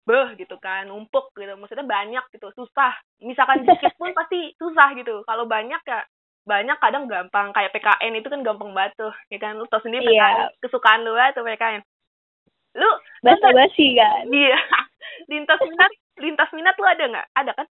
beh 0.06 0.38
gitu 0.38 0.54
kan 0.62 0.86
numpuk 0.86 1.34
gitu 1.34 1.50
maksudnya 1.58 1.82
banyak 1.82 2.24
gitu 2.30 2.48
susah. 2.54 2.94
Misalkan 3.18 3.66
dikit 3.66 3.92
pun 3.98 4.14
pasti 4.18 4.54
susah 4.54 4.94
gitu. 4.94 5.26
Kalau 5.26 5.44
banyak 5.44 5.82
ya 5.82 6.06
banyak 6.46 6.78
kadang 6.78 7.10
gampang. 7.10 7.50
Kayak 7.50 7.74
PKN 7.74 8.22
itu 8.22 8.30
kan 8.30 8.40
gampang 8.46 8.70
banget 8.70 8.94
tuh 8.94 9.12
ya 9.28 9.38
kan? 9.42 9.58
Lu 9.58 9.66
tau 9.66 9.82
sendiri 9.82 10.06
Iya. 10.06 10.30
PKN 10.30 10.62
kesukaan 10.62 11.02
lu 11.02 11.12
tuh 11.34 11.42
PKN 11.42 11.82
lu 12.76 12.90
basa 13.24 13.48
basi 13.50 13.86
kan? 13.98 14.30
Iya. 14.30 14.58
Lintas 15.32 15.58
minat 15.64 15.92
lintas 16.16 16.50
minat 16.54 16.74
lu 16.78 16.86
ada 16.86 17.04
nggak? 17.08 17.26
Ada 17.34 17.52
kan? 17.56 17.66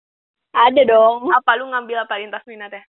Ada 0.51 0.81
dong. 0.87 1.27
Apa 1.35 1.59
lu 1.59 1.67
ngambil 1.67 2.07
apa 2.07 2.15
lintas 2.15 2.45
minatnya? 2.47 2.85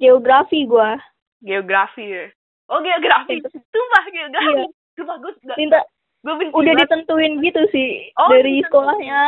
Geografi 0.00 0.64
gua. 0.64 0.96
Geografi 1.44 2.04
ya? 2.06 2.24
Oh 2.72 2.80
geografi. 2.80 3.44
Lintas- 3.44 3.60
sumpah 3.68 4.04
geografi. 4.08 4.52
Iya. 4.56 4.66
sumpah 4.94 5.16
gue 5.18 5.32
gak 5.42 5.58
Minta, 5.58 5.82
gue 6.24 6.34
benci 6.34 6.50
udah 6.50 6.72
banget. 6.72 6.80
ditentuin 6.82 7.32
gitu 7.38 7.62
sih 7.68 7.90
Oh, 8.16 8.28
dari 8.28 8.58
ditentuin. 8.58 8.64
sekolahnya. 8.66 9.22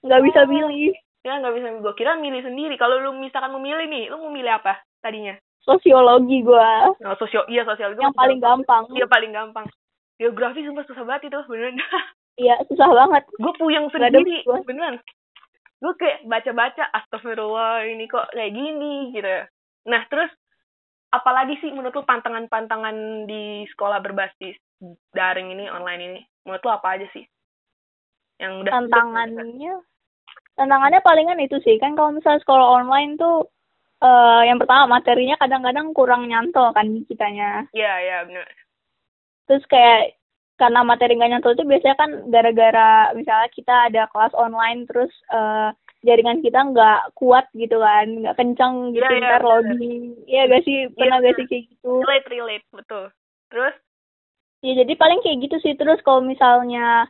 Nggak 0.00 0.20
bisa 0.24 0.40
Oh. 0.40 0.48
pilih 0.48 0.92
ya 1.20 1.32
nggak 1.36 1.52
bisa 1.52 1.66
gue 1.76 1.94
kira 1.94 2.12
milih 2.16 2.40
sendiri. 2.40 2.74
Kalau 2.74 2.96
lu 2.98 3.12
misalkan 3.14 3.52
memilih 3.52 3.84
nih 3.86 4.08
lu 4.08 4.18
mau 4.18 4.30
milih 4.30 4.50
apa 4.50 4.74
tadinya? 4.98 5.36
Sosiologi 5.60 6.40
gua. 6.40 6.88
Oh, 6.98 7.14
sosio 7.14 7.44
iya 7.46 7.60
sosial 7.62 7.92
yang 7.94 8.10
paling 8.10 8.40
gampang. 8.40 8.88
Iya 8.90 9.04
paling 9.04 9.28
gampang. 9.30 9.68
Geografi 10.16 10.60
sumpah 10.62 10.84
susah 10.84 11.04
banget 11.04 11.28
itu 11.28 11.38
beneran. 11.46 11.76
Iya 12.38 12.56
susah 12.64 12.88
banget. 12.88 13.28
Gue 13.36 13.52
puyeng 13.54 13.84
sendiri 13.90 14.40
gua. 14.42 14.64
beneran. 14.64 14.96
Gue 15.76 15.92
kayak 15.94 16.24
baca-baca 16.24 16.88
astagfirullah 16.90 17.84
ini 17.84 18.04
kok 18.04 18.28
kayak 18.30 18.50
gini 18.50 19.12
gitu 19.12 19.44
nah 19.80 20.04
terus 20.06 20.28
apalagi 21.10 21.56
sih 21.56 21.68
menurut 21.68 21.90
lu 21.90 22.04
pantangan-pantangan 22.04 22.96
di 23.24 23.64
sekolah 23.66 23.98
berbasis 23.98 24.60
daring 25.12 25.52
ini 25.54 25.68
online 25.68 26.02
ini 26.02 26.20
menurut 26.48 26.64
lu 26.64 26.70
apa 26.72 26.96
aja 26.96 27.06
sih? 27.12 27.24
Yang 28.40 28.52
udah 28.64 28.72
tantangannya 28.72 29.74
tantangannya 30.56 31.00
palingan 31.04 31.40
itu 31.44 31.60
sih. 31.60 31.76
Kan 31.76 31.94
kalau 31.94 32.16
misalnya 32.16 32.40
sekolah 32.40 32.82
online 32.82 33.20
tuh 33.20 33.48
uh, 34.00 34.42
yang 34.44 34.56
pertama 34.56 34.88
materinya 34.88 35.36
kadang-kadang 35.36 35.92
kurang 35.92 36.26
nyantol 36.26 36.72
kan 36.72 36.88
kitanya. 37.06 37.68
Iya 37.76 37.92
iya 38.00 38.18
benar 38.24 38.48
terus 39.50 39.66
kayak 39.66 40.14
karena 40.62 40.86
materi 40.86 41.18
nggak 41.18 41.30
nyantol 41.34 41.58
itu 41.58 41.66
biasanya 41.66 41.96
kan 41.98 42.10
gara-gara 42.30 43.10
misalnya 43.18 43.50
kita 43.50 43.74
ada 43.90 44.06
kelas 44.14 44.30
online 44.38 44.86
terus 44.86 45.10
uh, 45.34 45.74
jaringan 46.06 46.38
kita 46.38 46.70
nggak 46.70 47.18
kuat 47.18 47.50
gitu 47.58 47.82
kan 47.82 48.06
nggak 48.06 48.38
kencang 48.38 48.94
gitu 48.94 49.02
yeah, 49.10 49.18
ntar 49.26 49.42
yeah, 49.42 49.48
loading 49.50 50.02
iya 50.30 50.42
gak 50.46 50.62
sih? 50.62 50.86
Pernah 50.94 51.18
yeah, 51.18 51.26
gak 51.26 51.34
sih 51.34 51.46
kayak 51.50 51.64
gitu? 51.66 51.92
Relate 51.98 52.28
relate 52.30 52.66
betul. 52.70 53.04
Terus 53.50 53.74
ya 54.60 54.72
jadi 54.84 54.92
paling 54.96 55.20
kayak 55.24 55.40
gitu 55.48 55.56
sih 55.64 55.74
terus 55.76 56.00
kalau 56.04 56.20
misalnya 56.24 57.08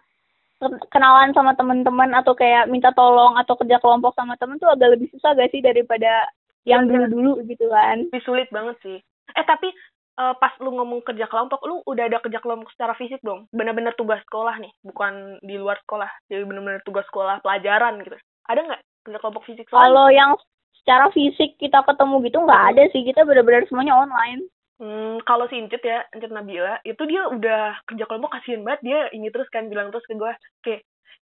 kenalan 0.92 1.33
sama 1.33 1.57
teman-teman 1.57 2.12
atau 2.12 2.37
kayak 2.37 2.69
minta 2.69 2.92
tolong 2.92 3.40
atau 3.40 3.57
kerja 3.57 3.80
kelompok 3.80 4.12
sama 4.12 4.37
temen 4.37 4.61
tuh 4.61 4.69
agak 4.69 4.92
lebih 4.92 5.09
susah 5.16 5.33
gak 5.33 5.49
sih 5.50 5.64
daripada 5.64 6.28
yang 6.69 6.85
dulu-dulu 6.85 7.40
gitu 7.49 7.73
kan 7.73 8.04
lebih 8.12 8.23
sulit 8.23 8.49
banget 8.52 8.76
sih 8.85 8.99
eh 9.35 9.45
tapi 9.49 9.73
uh, 10.21 10.35
pas 10.37 10.52
lu 10.61 10.76
ngomong 10.76 11.00
kerja 11.00 11.25
kelompok, 11.25 11.64
lu 11.64 11.80
udah 11.88 12.04
ada 12.04 12.21
kerja 12.21 12.40
kelompok 12.45 12.69
secara 12.76 12.92
fisik 12.97 13.25
dong? 13.25 13.49
Bener-bener 13.57 13.97
tugas 13.97 14.21
sekolah 14.28 14.61
nih, 14.61 14.73
bukan 14.85 15.40
di 15.40 15.57
luar 15.57 15.80
sekolah. 15.88 16.11
Jadi 16.28 16.45
bener-bener 16.45 16.85
tugas 16.85 17.09
sekolah 17.09 17.40
pelajaran 17.40 18.04
gitu. 18.04 18.16
Ada 18.45 18.61
nggak 18.69 18.80
kerja 19.09 19.19
kelompok 19.25 19.45
fisik? 19.49 19.64
Kalau 19.73 20.12
yang 20.12 20.37
secara 20.83 21.09
fisik 21.12 21.57
kita 21.57 21.80
ketemu 21.88 22.21
gitu 22.28 22.38
nggak 22.45 22.62
ada 22.76 22.83
sih. 22.92 23.00
Kita 23.00 23.25
bener-bener 23.25 23.64
semuanya 23.73 23.97
online. 23.97 24.45
Hmm, 24.80 25.20
kalau 25.28 25.44
si 25.52 25.60
Incit 25.60 25.84
ya, 25.84 26.08
Incit 26.16 26.32
Nabila, 26.32 26.80
itu 26.88 27.04
dia 27.04 27.28
udah 27.28 27.84
kerja 27.84 28.08
kelompok 28.08 28.32
kasihan 28.32 28.64
banget. 28.64 28.80
Dia 28.80 28.99
ini 29.12 29.28
terus 29.28 29.52
kan 29.52 29.68
bilang 29.68 29.92
terus 29.92 30.08
ke 30.08 30.16
gue, 30.16 30.32
kayak, 30.64 30.80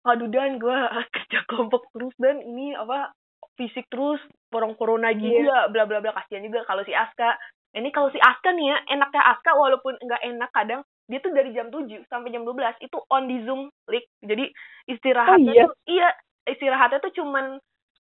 aduh 0.08 0.32
Dan, 0.32 0.56
gue 0.56 0.72
kerja 1.20 1.44
kelompok 1.52 1.92
terus 1.92 2.16
Dan, 2.16 2.40
ini 2.40 2.72
apa 2.80 3.12
fisik 3.60 3.92
terus, 3.92 4.24
porong 4.48 4.80
corona 4.80 5.12
juga, 5.12 5.68
yeah. 5.68 5.72
bla 5.72 5.84
bla 5.84 6.00
bla 6.00 6.16
kasihan 6.16 6.48
juga. 6.48 6.64
Kalau 6.64 6.88
si 6.88 6.96
Aska, 6.96 7.36
ini 7.76 7.92
kalau 7.92 8.08
si 8.16 8.24
Aska 8.24 8.56
nih 8.56 8.72
ya, 8.72 8.78
enaknya 8.96 9.20
Aska 9.36 9.52
walaupun 9.60 10.00
nggak 10.00 10.24
enak 10.32 10.52
kadang, 10.56 10.82
dia 11.12 11.20
tuh 11.20 11.36
dari 11.36 11.52
jam 11.52 11.68
7 11.68 12.08
sampai 12.08 12.32
jam 12.32 12.48
12 12.48 12.56
itu 12.80 12.98
on 13.12 13.28
di 13.28 13.44
Zoom, 13.44 13.68
Lik. 13.92 14.08
Jadi 14.24 14.48
istirahatnya 14.88 15.52
oh, 15.52 15.56
iya? 15.60 15.64
tuh, 15.68 15.76
iya, 15.92 16.10
istirahatnya 16.48 17.04
tuh 17.04 17.14
cuman, 17.20 17.60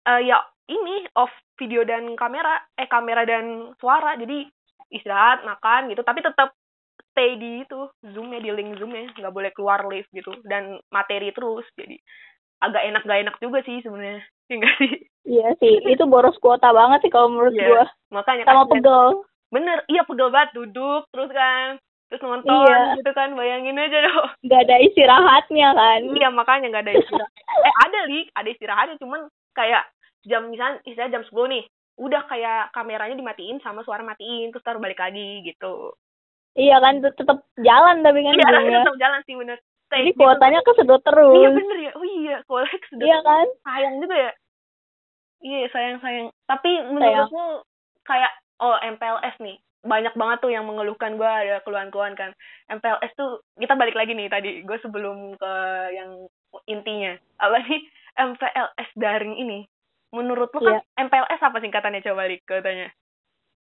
uh, 0.02 0.21
ya 0.26 0.42
ini, 0.66 1.07
off 1.14 1.30
video 1.54 1.87
dan 1.87 2.18
kamera, 2.18 2.59
eh 2.75 2.90
kamera 2.90 3.23
dan 3.23 3.71
suara. 3.78 4.18
Jadi 4.18 4.58
istirahat, 4.88 5.45
makan 5.45 5.92
gitu, 5.92 6.02
tapi 6.04 6.25
tetap 6.25 6.52
stay 7.12 7.37
di 7.37 7.64
itu, 7.64 7.88
Zoom-nya, 8.14 8.40
di 8.42 8.50
link 8.52 8.76
Zoom-nya. 8.80 9.12
Nggak 9.16 9.35
boleh 9.35 9.50
keluar 9.52 9.85
live 9.87 10.09
gitu. 10.12 10.33
Dan 10.45 10.80
materi 10.92 11.33
terus, 11.33 11.64
jadi 11.76 11.97
agak 12.59 12.83
enak 12.90 13.02
gak 13.07 13.23
enak 13.23 13.37
juga 13.38 13.62
sih 13.62 13.78
sebenarnya. 13.87 14.23
Iya 14.49 14.71
sih? 14.80 14.92
Iya 15.28 15.49
sih, 15.61 15.75
itu 15.87 16.04
boros 16.09 16.35
kuota 16.40 16.73
banget 16.73 17.04
sih 17.07 17.12
kalau 17.12 17.30
menurut 17.30 17.54
yeah. 17.54 17.68
gua. 17.68 17.85
Makanya 18.11 18.49
sama 18.49 18.66
pegel 18.66 19.28
bener 19.49 19.85
iya 19.88 20.04
pegel 20.04 20.28
banget 20.28 20.52
duduk 20.52 21.09
terus 21.09 21.30
kan 21.33 21.80
terus 22.09 22.25
nonton 22.25 22.52
iya. 22.68 22.97
gitu 23.00 23.11
kan 23.12 23.33
bayangin 23.37 23.80
aja 23.80 23.99
dong 24.04 24.28
nggak 24.45 24.61
ada 24.68 24.76
istirahatnya 24.85 25.68
kan 25.73 26.00
iya 26.04 26.28
makanya 26.33 26.66
nggak 26.73 26.85
ada 26.88 26.95
istirahat 26.97 27.33
eh 27.64 27.75
ada 27.85 28.00
li 28.09 28.21
ada 28.33 28.49
istirahatnya 28.49 28.97
cuman 29.00 29.21
kayak 29.57 29.88
jam 30.28 30.52
misalnya 30.52 30.80
istilah 30.85 31.09
jam 31.09 31.25
10 31.25 31.33
nih 31.52 31.64
udah 31.99 32.23
kayak 32.31 32.71
kameranya 32.71 33.19
dimatiin 33.19 33.59
sama 33.59 33.83
suara 33.83 34.07
matiin 34.07 34.55
terus 34.55 34.62
taruh 34.62 34.78
balik 34.78 35.02
lagi 35.02 35.43
gitu. 35.43 35.93
Iya 36.55 36.78
kan 36.78 37.02
tetap 37.02 37.38
jalan 37.59 38.02
tapi 38.07 38.23
kan 38.23 38.35
iya 38.38 38.47
tetap 38.87 38.99
jalan 38.99 39.21
sih 39.26 39.35
bener. 39.35 39.59
Jadi 39.88 40.11
kuotanya 40.14 40.61
kesedot 40.62 41.02
terus. 41.02 41.35
Iya 41.43 41.50
bener 41.50 41.78
ya. 41.83 41.93
Oh 41.99 42.07
iya 42.07 42.37
kuotanya 42.47 42.78
kesedot 42.87 43.07
iya 43.07 43.19
kan? 43.26 43.47
Sayang 43.67 43.95
juga 43.99 44.17
ya. 44.17 44.33
Iya 45.38 45.59
sayang 45.71 45.99
sayang. 46.02 46.28
tapi 46.50 46.71
menurutmu 46.87 47.67
kayak 48.07 48.33
oh 48.62 48.78
MPLS 48.78 49.37
nih. 49.43 49.59
Banyak 49.78 50.14
banget 50.19 50.38
tuh 50.43 50.50
yang 50.50 50.67
mengeluhkan 50.67 51.14
gue 51.14 51.26
ada 51.26 51.62
keluhan-keluhan 51.62 52.14
kan. 52.19 52.31
MPLS 52.71 53.14
tuh 53.14 53.43
kita 53.59 53.75
balik 53.78 53.95
lagi 53.99 54.14
nih 54.14 54.31
tadi. 54.31 54.62
Gue 54.62 54.78
sebelum 54.83 55.35
ke 55.38 55.52
yang 55.95 56.26
intinya. 56.67 57.14
Apa 57.38 57.62
nih 57.62 57.83
MPLS 58.19 58.90
daring 58.99 59.38
ini 59.38 59.67
menurut 60.15 60.49
lu 60.57 60.61
kan 60.65 60.81
yeah. 60.81 61.05
MPLS 61.05 61.41
apa 61.41 61.59
singkatannya? 61.61 62.05
Coba 62.05 62.25
balik 62.25 62.45
katanya 62.49 62.88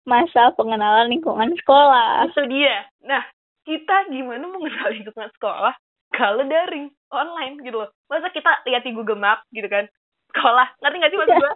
masa 0.07 0.55
pengenalan 0.55 1.11
lingkungan 1.11 1.53
sekolah. 1.61 2.31
Itu 2.31 2.47
dia. 2.47 2.87
Nah 3.03 3.27
kita 3.67 4.09
gimana 4.09 4.47
mengenal 4.47 4.95
lingkungan 4.95 5.29
sekolah? 5.37 5.75
Kalau 6.15 6.47
daring 6.47 6.95
online 7.11 7.61
gitu 7.67 7.83
loh. 7.83 7.91
Masa 8.07 8.31
kita 8.31 8.63
lihat 8.71 8.87
di 8.87 8.95
Google 8.95 9.19
Map 9.19 9.43
gitu 9.51 9.67
kan? 9.67 9.91
Sekolah. 10.31 10.71
Ngerti 10.81 10.97
nggak 11.03 11.11
sih 11.11 11.19
maksud 11.19 11.37
gue 11.37 11.53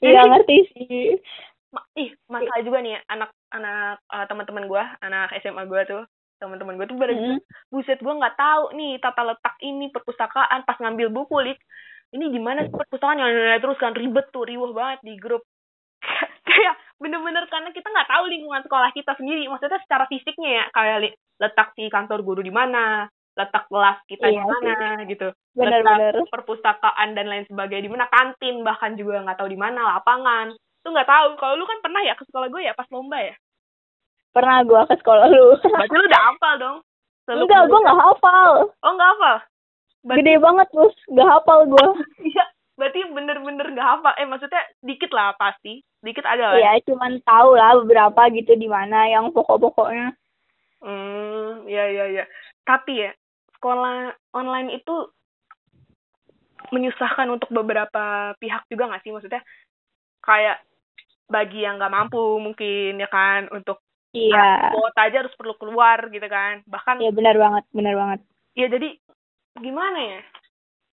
iya 0.06 0.22
ngerti 0.22 0.56
sih. 0.72 1.06
Ma 1.74 1.82
ih 1.98 2.14
masalah 2.30 2.62
juga 2.62 2.78
nih 2.80 3.02
anak 3.10 3.34
anak 3.50 4.00
uh, 4.08 4.24
teman-teman 4.30 4.70
gue 4.70 4.82
anak 5.02 5.34
SMA 5.42 5.66
gue 5.66 5.82
tuh. 5.90 6.02
Teman-teman 6.38 6.78
gue 6.78 6.86
tuh 6.86 6.94
pada 6.94 7.18
mm. 7.18 7.42
buset 7.74 7.98
gue 7.98 8.14
nggak 8.14 8.38
tahu 8.38 8.78
nih 8.78 9.02
tata 9.02 9.26
letak 9.26 9.58
ini 9.66 9.90
perpustakaan 9.90 10.62
pas 10.62 10.78
ngambil 10.78 11.10
buku 11.10 11.34
lik 11.42 11.58
ini 12.14 12.32
di 12.32 12.40
mana 12.40 12.64
perpustakaan 12.68 13.20
yang 13.20 13.60
terus 13.60 13.78
kan 13.80 13.92
ribet 13.92 14.28
tuh 14.32 14.48
riuh 14.48 14.72
banget 14.72 15.00
di 15.04 15.14
grup 15.20 15.44
kayak 16.48 16.74
bener-bener 16.96 17.44
karena 17.50 17.70
kita 17.74 17.88
nggak 17.90 18.10
tahu 18.10 18.24
lingkungan 18.30 18.62
sekolah 18.64 18.90
kita 18.96 19.12
sendiri 19.18 19.44
maksudnya 19.46 19.80
secara 19.84 20.04
fisiknya 20.08 20.50
ya 20.50 20.64
kayak 20.72 20.96
letak 21.38 21.68
si 21.76 21.86
kantor 21.92 22.24
guru 22.24 22.40
di 22.42 22.50
mana 22.50 23.06
letak 23.38 23.70
kelas 23.70 24.02
kita 24.10 24.26
iya, 24.26 24.42
di 24.42 24.42
mana 24.42 24.76
gitu 25.06 25.28
bener, 25.54 25.84
letak 25.84 25.98
bener. 25.98 26.14
perpustakaan 26.26 27.14
dan 27.14 27.26
lain 27.30 27.46
sebagainya 27.46 27.86
di 27.86 27.92
mana 27.92 28.06
kantin 28.10 28.66
bahkan 28.66 28.98
juga 28.98 29.22
nggak 29.22 29.38
tahu 29.38 29.50
di 29.52 29.58
mana 29.60 29.98
lapangan 29.98 30.58
Lu 30.88 30.96
nggak 30.96 31.04
tahu. 31.08 31.28
Kalau 31.36 31.54
lu 31.60 31.68
kan 31.68 31.78
pernah 31.84 32.00
ya 32.00 32.16
ke 32.16 32.24
sekolah 32.24 32.48
gue 32.48 32.62
ya 32.64 32.72
pas 32.72 32.88
lomba 32.88 33.20
ya? 33.20 33.36
Pernah 34.32 34.64
gue 34.64 34.80
ke 34.88 34.94
sekolah 35.04 35.26
lu. 35.28 35.60
Berarti 35.60 35.96
lu 36.00 36.06
udah 36.08 36.22
hafal 36.32 36.54
dong? 36.56 36.78
Selalu 37.28 37.44
Enggak, 37.44 37.62
gue 37.68 37.80
nggak 37.84 38.00
hafal. 38.00 38.50
Oh 38.72 38.92
nggak 38.96 39.10
hafal? 39.12 39.36
Berarti... 40.08 40.24
Gede 40.24 40.34
banget 40.40 40.68
bos, 40.72 40.96
nggak 41.12 41.28
hafal 41.28 41.60
gue. 41.68 41.86
Iya, 42.32 42.44
berarti 42.80 43.00
bener-bener 43.12 43.66
nggak 43.76 43.88
hafal. 43.92 44.14
Eh 44.16 44.24
maksudnya 44.24 44.62
dikit 44.80 45.12
lah 45.12 45.36
pasti. 45.36 45.84
Dikit 46.00 46.24
ada 46.24 46.56
lah. 46.56 46.56
Iya, 46.56 46.80
cuman 46.88 47.20
tahu 47.28 47.50
lah 47.60 47.76
beberapa 47.84 48.32
gitu 48.32 48.56
di 48.56 48.72
mana 48.72 49.04
yang 49.12 49.28
pokok-pokoknya. 49.36 50.16
Hmm, 50.80 51.68
iya 51.68 51.84
iya 51.92 52.04
iya. 52.08 52.24
Tapi 52.64 53.04
ya 53.04 53.12
sekolah 53.60 54.16
online 54.32 54.80
itu 54.80 55.12
menyusahkan 56.72 57.28
untuk 57.28 57.50
beberapa 57.52 58.32
pihak 58.40 58.64
juga 58.70 58.88
nggak 58.88 59.02
sih 59.04 59.12
maksudnya 59.12 59.42
kayak 60.22 60.62
bagi 61.28 61.64
yang 61.64 61.76
nggak 61.76 61.92
mampu 61.92 62.20
mungkin 62.40 63.00
ya 63.00 63.08
kan 63.08 63.48
untuk 63.52 63.84
iya 64.12 64.72
kuota 64.72 65.00
aja 65.08 65.16
harus 65.24 65.34
perlu 65.36 65.54
keluar 65.56 66.08
gitu 66.08 66.24
kan 66.28 66.64
bahkan 66.68 67.00
iya 67.00 67.12
benar 67.12 67.36
banget 67.36 67.64
benar 67.72 67.94
banget 67.96 68.20
iya 68.56 68.66
jadi 68.68 68.96
gimana 69.62 69.98
ya 69.98 70.20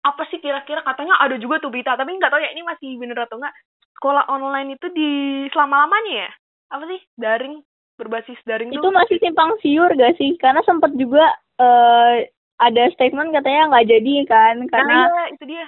apa 0.00 0.22
sih 0.32 0.40
kira-kira 0.40 0.80
katanya 0.80 1.20
ada 1.20 1.36
juga 1.36 1.60
tuh 1.60 1.68
berita 1.68 1.92
tapi 1.96 2.16
nggak 2.16 2.32
tahu 2.32 2.40
ya 2.40 2.50
ini 2.56 2.64
masih 2.64 2.96
bener 2.96 3.20
atau 3.28 3.36
enggak 3.36 3.52
sekolah 4.00 4.24
online 4.32 4.80
itu 4.80 4.86
di 4.96 5.10
selama 5.52 5.84
lamanya 5.84 6.28
ya 6.28 6.30
apa 6.72 6.84
sih 6.88 7.00
daring 7.20 7.60
berbasis 8.00 8.40
daring 8.48 8.72
itu 8.72 8.80
tuh? 8.80 8.94
masih 8.96 9.20
simpang 9.20 9.52
siur 9.60 9.92
gak 9.92 10.16
sih 10.16 10.32
karena 10.40 10.64
sempat 10.64 10.88
juga 10.96 11.36
uh, 11.60 12.24
ada 12.56 12.82
statement 12.96 13.36
katanya 13.36 13.68
nggak 13.68 13.88
jadi 13.92 14.14
kan 14.24 14.56
karena 14.72 14.96
nah, 15.04 15.08
iya, 15.12 15.24
itu 15.36 15.44
dia 15.44 15.64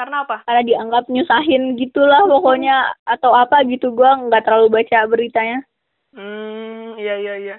karena 0.00 0.24
apa? 0.24 0.40
Karena 0.48 0.62
dianggap 0.64 1.04
nyusahin 1.12 1.76
gitulah 1.76 2.24
pokoknya 2.24 2.96
atau 3.04 3.36
apa 3.36 3.60
gitu 3.68 3.92
gua 3.92 4.16
nggak 4.16 4.48
terlalu 4.48 4.80
baca 4.80 4.98
beritanya. 5.04 5.60
Hmm, 6.16 6.96
iya 6.96 7.20
iya 7.20 7.34
iya. 7.36 7.56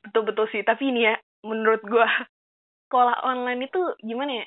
Betul 0.00 0.32
betul 0.32 0.46
sih. 0.48 0.64
Tapi 0.64 0.88
ini 0.88 1.04
ya, 1.04 1.20
menurut 1.44 1.84
gua 1.84 2.08
sekolah 2.86 3.26
online 3.26 3.66
itu 3.66 3.82
gimana 4.00 4.42
ya? 4.42 4.46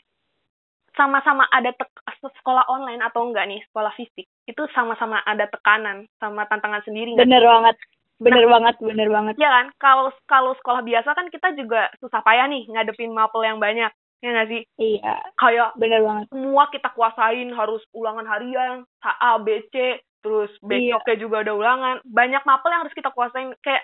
Sama-sama 0.97 1.45
ada 1.53 1.75
sekolah 2.19 2.65
online 2.67 2.99
atau 3.05 3.27
enggak 3.27 3.45
nih 3.47 3.61
sekolah 3.71 3.93
fisik 3.95 4.27
itu 4.47 4.61
sama-sama 4.73 5.21
ada 5.23 5.45
tekanan 5.47 6.09
sama 6.17 6.49
tantangan 6.49 6.83
sendiri. 6.83 7.13
Bener 7.15 7.45
banget. 7.45 7.77
Bener 8.19 8.43
nah, 8.51 8.59
banget, 8.59 8.75
bener 8.83 9.07
banget. 9.07 9.33
Iya 9.39 9.47
kan? 9.47 9.65
Kalau 9.79 10.11
kalau 10.27 10.51
sekolah 10.59 10.83
biasa 10.83 11.15
kan 11.15 11.31
kita 11.31 11.55
juga 11.55 11.87
susah 12.03 12.19
payah 12.19 12.51
nih 12.51 12.67
ngadepin 12.67 13.15
mapel 13.15 13.47
yang 13.47 13.63
banyak 13.63 13.93
ya 14.19 14.29
nggak 14.35 14.49
sih 14.51 14.61
iya 14.75 15.15
kayak 15.39 15.79
bener 15.79 16.03
banget 16.03 16.25
semua 16.27 16.67
kita 16.67 16.91
kuasain 16.91 17.49
harus 17.55 17.79
ulangan 17.95 18.27
harian 18.27 18.83
A 18.99 19.39
B 19.39 19.63
C 19.71 20.03
terus 20.19 20.51
besoknya 20.59 21.15
iya. 21.15 21.23
juga 21.23 21.47
ada 21.47 21.55
ulangan 21.55 22.03
banyak 22.03 22.43
mapel 22.43 22.71
yang 22.75 22.83
harus 22.83 22.95
kita 22.95 23.15
kuasain 23.15 23.55
kayak 23.63 23.83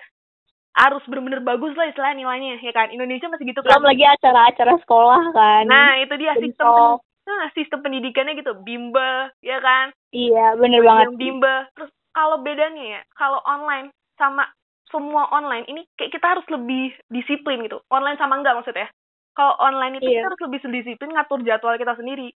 harus 0.76 1.00
bener-bener 1.08 1.40
bagus 1.40 1.72
lah 1.72 1.88
istilah 1.88 2.12
nilainya 2.12 2.60
ya 2.60 2.72
kan? 2.76 2.92
Indonesia 2.92 3.32
masih 3.32 3.48
gitu 3.48 3.64
kan 3.64 3.80
belum 3.80 3.88
lagi 3.88 4.04
acara-acara 4.04 4.72
sekolah 4.84 5.22
kan? 5.32 5.64
Nah 5.64 5.96
itu 6.04 6.14
dia 6.20 6.36
sistem 6.36 7.00
nah 7.26 7.50
sistem 7.58 7.82
pendidikannya 7.82 8.38
gitu 8.38 8.52
bimbel 8.60 9.32
ya 9.40 9.58
kan? 9.58 9.90
Iya 10.12 10.54
bener 10.60 10.84
banget. 10.84 11.16
bimbel 11.16 11.66
terus 11.74 11.90
kalau 12.12 12.44
bedanya 12.44 13.00
ya 13.00 13.00
kalau 13.16 13.40
online 13.48 13.90
sama 14.20 14.44
semua 14.92 15.26
online 15.34 15.66
ini 15.66 15.82
kayak 15.98 16.12
kita 16.14 16.26
harus 16.38 16.46
lebih 16.52 16.92
disiplin 17.10 17.64
gitu. 17.64 17.80
Online 17.90 18.20
sama 18.20 18.38
enggak 18.38 18.54
maksudnya? 18.60 18.86
Kalau 19.34 19.56
online 19.58 19.98
itu 19.98 20.06
iya. 20.12 20.22
kita 20.22 20.28
harus 20.28 20.42
lebih 20.44 20.58
disiplin 20.70 21.10
ngatur 21.16 21.40
jadwal 21.42 21.74
kita 21.80 21.96
sendiri. 21.98 22.30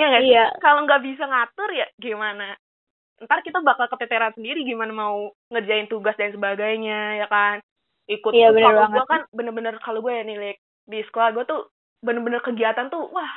Ya 0.00 0.08
nggak 0.08 0.24
Iya. 0.26 0.44
kalau 0.64 0.88
nggak 0.88 1.04
bisa 1.04 1.28
ngatur 1.28 1.70
ya 1.76 1.86
gimana 2.00 2.56
ntar 3.20 3.44
kita 3.44 3.60
bakal 3.60 3.86
keteteran 3.88 4.32
sendiri 4.32 4.64
gimana 4.64 4.90
mau 4.90 5.28
ngerjain 5.52 5.86
tugas 5.86 6.16
dan 6.16 6.32
sebagainya 6.32 7.20
ya 7.20 7.26
kan 7.28 7.60
ikut 8.08 8.32
Iya, 8.32 8.50
kalau 8.50 8.90
gue 8.90 9.04
kan 9.06 9.22
bener-bener 9.30 9.76
kalau 9.84 10.00
gue 10.02 10.10
ya 10.10 10.24
nih 10.26 10.36
Lek, 10.40 10.58
di 10.88 11.04
sekolah 11.06 11.30
gue 11.36 11.44
tuh 11.46 11.68
bener-bener 12.00 12.40
kegiatan 12.40 12.88
tuh 12.88 13.06
wah 13.12 13.30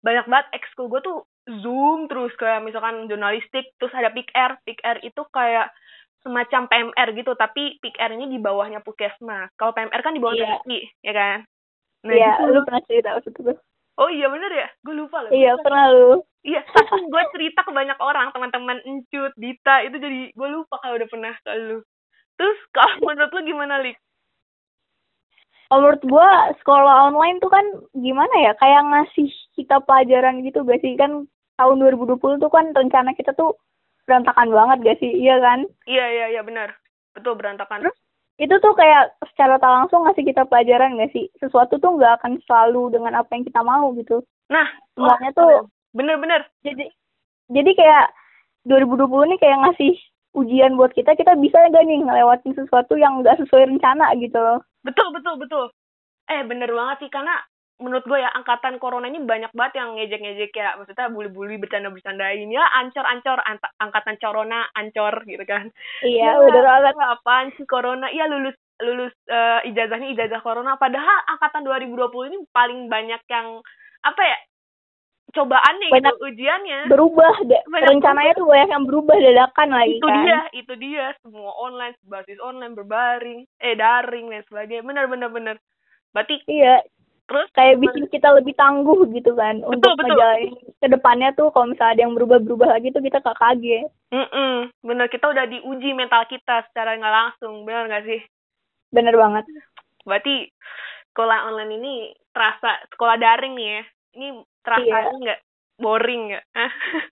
banyak 0.00 0.24
banget 0.30 0.46
ekskul 0.54 0.86
gue 0.88 1.02
tuh 1.02 1.26
zoom 1.60 2.06
terus 2.08 2.32
kayak 2.40 2.64
misalkan 2.64 3.04
jurnalistik 3.10 3.68
terus 3.76 3.92
ada 3.92 4.14
pick 4.14 4.30
R 4.32 4.56
pick 4.64 4.80
R 4.80 5.02
itu 5.02 5.20
kayak 5.28 5.68
semacam 6.24 6.70
PMR 6.72 7.08
gitu 7.12 7.36
tapi 7.36 7.76
pick 7.84 8.00
R 8.00 8.16
ini 8.16 8.32
di 8.32 8.38
bawahnya 8.40 8.80
puskesmas 8.80 9.52
kalau 9.60 9.76
PMR 9.76 10.00
kan 10.00 10.16
di 10.16 10.22
bawah 10.24 10.32
Iya. 10.32 10.62
TNI 10.64 10.78
ya 11.04 11.12
kan 11.12 11.38
nah 12.04 12.12
Iya, 12.16 12.32
gitu. 12.38 12.42
lu 12.52 12.60
pernah 12.64 12.82
cerita 12.84 13.08
waktu 13.16 13.28
itu. 13.32 13.52
Oh 14.00 14.08
iya 14.10 14.26
bener 14.30 14.50
ya 14.50 14.68
gue 14.82 14.94
lupa 14.94 15.22
loh 15.24 15.30
Iya, 15.30 15.58
pernah 15.62 15.86
lu. 15.90 16.22
Iya, 16.44 16.60
tapi 16.76 17.08
gue 17.08 17.22
cerita 17.32 17.64
ke 17.64 17.72
banyak 17.72 17.96
orang, 18.04 18.28
teman-teman 18.36 18.76
Encut, 18.84 19.32
Dita, 19.40 19.80
itu 19.80 19.96
jadi 19.96 20.28
gue 20.36 20.48
lupa 20.52 20.76
kalau 20.84 21.00
udah 21.00 21.08
pernah 21.08 21.32
ke 21.40 21.52
lu. 21.56 21.80
Terus 22.36 22.58
kalau 22.74 23.00
menurut 23.08 23.32
lu 23.32 23.40
gimana, 23.48 23.80
Lik? 23.80 23.96
Oh, 25.72 25.80
menurut 25.80 26.04
gua 26.04 26.52
sekolah 26.60 27.08
online 27.10 27.40
tuh 27.40 27.48
kan 27.48 27.64
gimana 27.96 28.30
ya 28.44 28.52
kayak 28.60 28.84
ngasih 28.84 29.32
kita 29.56 29.80
pelajaran 29.82 30.44
gitu 30.44 30.60
gak 30.62 30.78
sih 30.84 30.92
kan 30.94 31.24
tahun 31.56 31.76
2020 31.80 32.20
tuh 32.20 32.52
kan 32.52 32.68
rencana 32.76 33.16
kita 33.16 33.32
tuh 33.32 33.56
berantakan 34.04 34.52
banget 34.52 34.78
gak 34.84 34.98
sih 35.00 35.08
iya 35.08 35.40
kan 35.40 35.64
Iya, 35.88 36.04
iya, 36.12 36.26
iya, 36.36 36.42
benar. 36.44 36.76
Betul, 37.16 37.40
berantakan. 37.40 37.80
Terus? 37.80 37.98
Itu 38.34 38.54
tuh 38.58 38.74
kayak 38.74 39.14
secara 39.30 39.56
tak 39.62 39.70
langsung 39.70 40.02
ngasih 40.02 40.26
kita 40.26 40.42
pelajaran 40.50 40.98
gak 40.98 41.14
sih 41.14 41.30
sesuatu 41.38 41.78
tuh 41.78 41.94
nggak 41.94 42.18
akan 42.18 42.42
selalu 42.50 42.90
dengan 42.90 43.14
apa 43.14 43.30
yang 43.34 43.46
kita 43.46 43.62
mau 43.62 43.94
gitu 43.94 44.22
Nah, 44.50 44.66
semuanya 44.92 45.30
wah, 45.32 45.38
tuh 45.38 45.48
bener-bener. 45.94 46.42
jadi 46.66 46.84
jadi 47.48 47.70
kayak 47.72 48.06
2020 48.66 49.30
nih 49.30 49.38
kayak 49.40 49.60
ngasih 49.62 49.94
ujian 50.34 50.74
buat 50.74 50.90
kita 50.92 51.14
kita 51.14 51.38
bisa 51.38 51.62
gak 51.70 51.84
nih 51.86 52.02
ngelewatin 52.02 52.58
sesuatu 52.58 52.98
yang 52.98 53.22
nggak 53.22 53.38
sesuai 53.38 53.70
rencana 53.70 54.10
gitu 54.18 54.36
loh 54.36 54.60
Betul, 54.84 55.16
betul, 55.16 55.40
betul. 55.40 55.64
Eh, 56.28 56.44
bener 56.44 56.68
banget 56.68 57.04
sih, 57.04 57.10
karena 57.12 57.36
menurut 57.82 58.06
gue 58.06 58.18
ya, 58.22 58.30
angkatan 58.30 58.78
corona 58.78 59.10
ini 59.10 59.18
banyak 59.22 59.50
banget 59.50 59.82
yang 59.82 59.98
ngejek-ngejek 59.98 60.52
ya. 60.54 60.78
Maksudnya 60.78 61.10
bully-bully, 61.10 61.58
bercanda-bercandain. 61.58 62.46
Ya, 62.50 62.64
ancor-ancor, 62.80 63.42
angkatan 63.82 64.16
corona, 64.22 64.70
ancor 64.78 65.26
gitu 65.26 65.42
kan. 65.42 65.68
iya 66.06 66.34
Ya, 66.34 66.38
udah 66.38 66.62
banget 66.62 66.94
apaan 67.02 67.50
sih 67.58 67.66
corona? 67.66 68.06
Iya 68.10 68.30
lulus 68.30 68.54
lulus 68.82 69.14
eh, 69.26 69.70
ijazahnya 69.70 70.10
ijazah 70.14 70.40
corona. 70.42 70.78
Padahal 70.78 71.18
angkatan 71.34 71.66
2020 71.66 72.30
ini 72.30 72.38
paling 72.54 72.86
banyak 72.86 73.22
yang 73.26 73.58
apa 74.06 74.22
ya? 74.22 74.38
Cobaan 75.34 75.74
nih 75.82 75.90
Banyak 75.90 76.14
gitu, 76.14 76.26
ujiannya. 76.30 76.80
berubah 76.94 77.34
deh 77.42 77.62
Banyak 77.66 77.88
rencananya 77.90 78.32
tuh 78.38 78.46
banyak 78.46 78.70
yang 78.70 78.84
berubah 78.86 79.16
dadakan 79.18 79.68
lagi 79.74 79.98
itu 79.98 80.06
kan 80.06 80.22
dia, 80.22 80.40
itu 80.54 80.72
dia. 80.78 81.06
Semua 81.26 81.50
online, 81.58 81.98
basis 82.06 82.38
online, 82.38 82.78
berbaring, 82.78 83.42
eh 83.58 83.74
daring 83.74 84.30
dan 84.30 84.46
sebagainya. 84.46 84.86
Benar 84.86 85.10
benar 85.10 85.30
benar. 85.34 85.56
Berarti 86.14 86.38
iya 86.46 86.86
terus 87.24 87.48
kayak 87.56 87.80
bikin 87.80 88.04
kita 88.12 88.28
lebih 88.36 88.52
tangguh 88.52 89.08
gitu 89.08 89.32
kan 89.32 89.64
untuk 89.64 89.96
betul. 89.96 90.12
ngejalanin 90.12 90.52
ke 90.76 90.86
depannya 90.86 91.32
tuh 91.32 91.48
kalau 91.50 91.72
misalnya 91.72 91.92
ada 91.96 92.02
yang 92.04 92.14
berubah-berubah 92.14 92.68
lagi 92.68 92.92
tuh 92.92 93.00
kita 93.00 93.24
gak 93.24 93.40
kaget 93.40 93.88
Mm-mm, 94.12 94.68
bener 94.84 95.06
kita 95.08 95.32
udah 95.32 95.48
diuji 95.48 95.96
mental 95.96 96.22
kita 96.28 96.62
secara 96.68 96.94
nggak 96.94 97.14
langsung, 97.16 97.64
benar 97.64 97.88
nggak 97.88 98.04
sih? 98.06 98.20
bener 98.92 99.16
banget 99.16 99.42
Berarti 100.04 100.52
sekolah 101.10 101.48
online 101.48 101.72
ini 101.80 101.94
terasa 102.30 102.76
sekolah 102.92 103.16
daring 103.16 103.56
nih 103.56 103.68
ya. 103.72 103.82
Ini 104.14 104.26
terasa 104.60 104.84
Iya. 104.84 105.16
nggak 105.16 105.40
boring 105.80 106.22
nggak? 106.28 106.44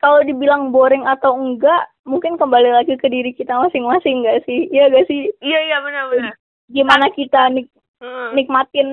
Kalau 0.00 0.22
dibilang 0.22 0.70
boring 0.70 1.02
atau 1.04 1.34
enggak 1.34 1.90
mungkin 2.06 2.38
kembali 2.38 2.70
lagi 2.70 2.94
ke 2.94 3.10
diri 3.10 3.34
kita 3.34 3.58
masing-masing 3.58 4.22
gak 4.22 4.46
sih 4.46 4.70
iya 4.70 4.86
gak 4.86 5.10
sih 5.10 5.26
iya 5.42 5.58
iya 5.66 5.76
benar 5.82 6.06
benar. 6.06 6.32
gimana 6.70 7.10
kita 7.10 7.50
nik 7.50 7.66
Mm. 7.96 8.36
nikmatin 8.36 8.88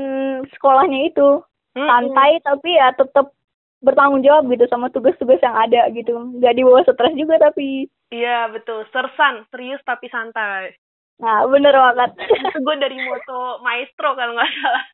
sekolahnya 0.55 1.11
itu. 1.11 1.43
Mm-mm. 1.73 1.89
santai 1.89 2.37
tapi 2.45 2.77
ya 2.77 2.93
tetap 2.93 3.33
bertanggung 3.81 4.21
jawab 4.21 4.45
gitu 4.53 4.69
sama 4.69 4.93
tugas-tugas 4.93 5.41
yang 5.41 5.57
ada 5.57 5.89
gitu. 5.91 6.13
Nggak 6.39 6.55
dibawa 6.55 6.85
stres 6.85 7.17
juga 7.17 7.41
tapi. 7.41 7.89
Iya 8.13 8.53
betul, 8.53 8.85
sersan, 8.93 9.43
serius 9.49 9.81
tapi 9.83 10.07
santai. 10.13 10.77
nah 11.21 11.45
bener 11.45 11.73
banget. 11.73 12.13
Itu 12.25 12.57
gue 12.61 12.75
dari 12.77 12.97
moto 13.05 13.61
maestro 13.65 14.13
kalau 14.17 14.37
nggak 14.37 14.53
salah. 14.53 14.85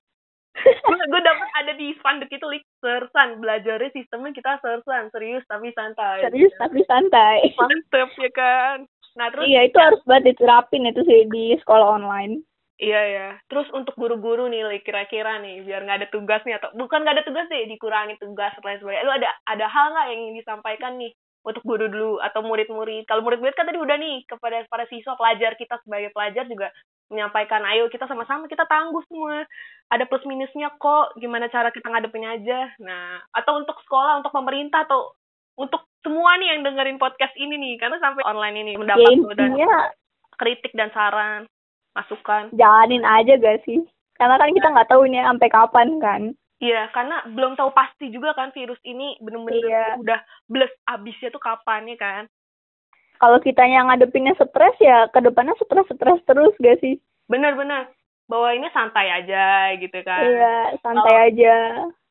gue 0.88 1.22
dapet 1.24 1.50
ada 1.56 1.72
di 1.76 1.88
spanduk 2.00 2.32
itu 2.32 2.48
lik. 2.48 2.64
Sersan 2.80 3.44
belajarnya 3.44 3.92
sistemnya 3.92 4.32
kita 4.32 4.56
sersan 4.64 5.12
serius 5.12 5.44
tapi 5.52 5.76
santai. 5.76 6.24
Serius 6.28 6.56
tapi 6.56 6.80
santai. 6.88 7.52
Mantep 7.60 8.10
ya 8.20 8.32
kan? 8.32 8.78
Nah 9.20 9.28
terus 9.36 9.52
iya 9.52 9.68
itu 9.68 9.76
harus 9.76 10.00
banget 10.08 10.32
diterapin 10.32 10.88
itu 10.88 11.04
sih 11.04 11.28
di 11.28 11.60
sekolah 11.60 12.00
online 12.00 12.40
iya 12.80 13.02
ya 13.12 13.28
terus 13.52 13.68
untuk 13.76 13.94
guru-guru 14.00 14.48
nih 14.48 14.80
kira-kira 14.82 15.38
nih 15.44 15.68
biar 15.68 15.84
nggak 15.84 16.00
ada 16.04 16.10
tugas 16.10 16.42
nih 16.48 16.56
atau 16.58 16.72
bukan 16.74 17.04
nggak 17.04 17.16
ada 17.20 17.26
tugas 17.28 17.46
deh 17.52 17.68
dikurangi 17.68 18.16
tugas 18.18 18.56
dan 18.56 18.64
lain 18.64 18.80
sebagainya. 18.80 19.06
Lu 19.06 19.14
ada 19.14 19.30
ada 19.46 19.66
hal 19.68 19.86
nggak 19.92 20.08
yang 20.10 20.20
ingin 20.24 20.36
disampaikan 20.40 20.96
nih 20.96 21.12
untuk 21.44 21.64
guru 21.64 21.92
dulu 21.92 22.24
atau 22.24 22.40
murid-murid? 22.44 23.04
Kalau 23.04 23.20
murid-murid 23.24 23.56
kan 23.56 23.68
tadi 23.68 23.80
udah 23.80 23.98
nih 24.00 24.24
kepada 24.28 24.64
para 24.72 24.88
siswa 24.88 25.20
pelajar 25.20 25.60
kita 25.60 25.76
sebagai 25.84 26.16
pelajar 26.16 26.48
juga 26.48 26.72
menyampaikan 27.10 27.66
ayo 27.74 27.92
kita 27.92 28.08
sama-sama 28.08 28.48
kita 28.48 28.64
tangguh 28.64 29.04
semua. 29.12 29.44
Ada 29.92 30.08
plus 30.08 30.24
minusnya 30.24 30.72
kok 30.80 31.20
gimana 31.20 31.52
cara 31.52 31.76
kita 31.76 31.92
ngadepin 31.92 32.24
aja. 32.24 32.72
Nah 32.80 33.20
atau 33.36 33.60
untuk 33.60 33.76
sekolah 33.84 34.24
untuk 34.24 34.32
pemerintah 34.32 34.88
atau 34.88 35.12
untuk 35.60 35.84
semua 36.00 36.40
nih 36.40 36.56
yang 36.56 36.64
dengerin 36.64 36.96
podcast 36.96 37.36
ini 37.36 37.60
nih 37.60 37.74
karena 37.76 38.00
sampai 38.00 38.24
online 38.24 38.56
ini 38.64 38.72
ya 38.76 38.80
mendapat 38.80 39.12
dan 39.36 39.52
intinya 39.52 39.72
kritik 40.40 40.72
dan 40.72 40.88
saran 40.96 41.44
masukan. 41.92 42.54
Jalanin 42.54 43.04
aja 43.04 43.36
gak 43.36 43.64
sih? 43.64 43.82
Karena 44.16 44.36
kan 44.36 44.52
kita 44.52 44.68
nggak 44.68 44.90
tahu 44.90 45.08
ini 45.08 45.20
sampai 45.20 45.48
kapan 45.48 45.90
kan. 45.98 46.22
Iya, 46.60 46.92
karena 46.92 47.24
belum 47.24 47.56
tahu 47.56 47.72
pasti 47.72 48.12
juga 48.12 48.36
kan 48.36 48.52
virus 48.52 48.80
ini 48.84 49.16
bener-bener 49.24 49.64
Iya. 49.64 49.86
udah 49.96 50.20
bless 50.46 50.72
abisnya 50.86 51.32
tuh 51.32 51.40
kapan 51.40 51.88
ya 51.88 51.98
kan? 51.98 52.24
kalau 53.20 53.36
kitanya 53.36 53.84
ngadepinnya 53.84 54.32
stres 54.32 54.80
ya 54.80 55.12
ke 55.12 55.20
depannya 55.20 55.52
stres 55.60 55.84
stres 55.92 56.24
terus 56.24 56.56
gak 56.56 56.80
sih? 56.80 56.96
Bener-bener. 57.28 57.92
Bahwa 58.32 58.56
ini 58.56 58.72
santai 58.72 59.12
aja 59.12 59.76
gitu 59.76 60.00
kan. 60.08 60.24
iya 60.24 60.72
santai 60.80 61.04
Kalau- 61.04 61.28
aja. 61.28 61.56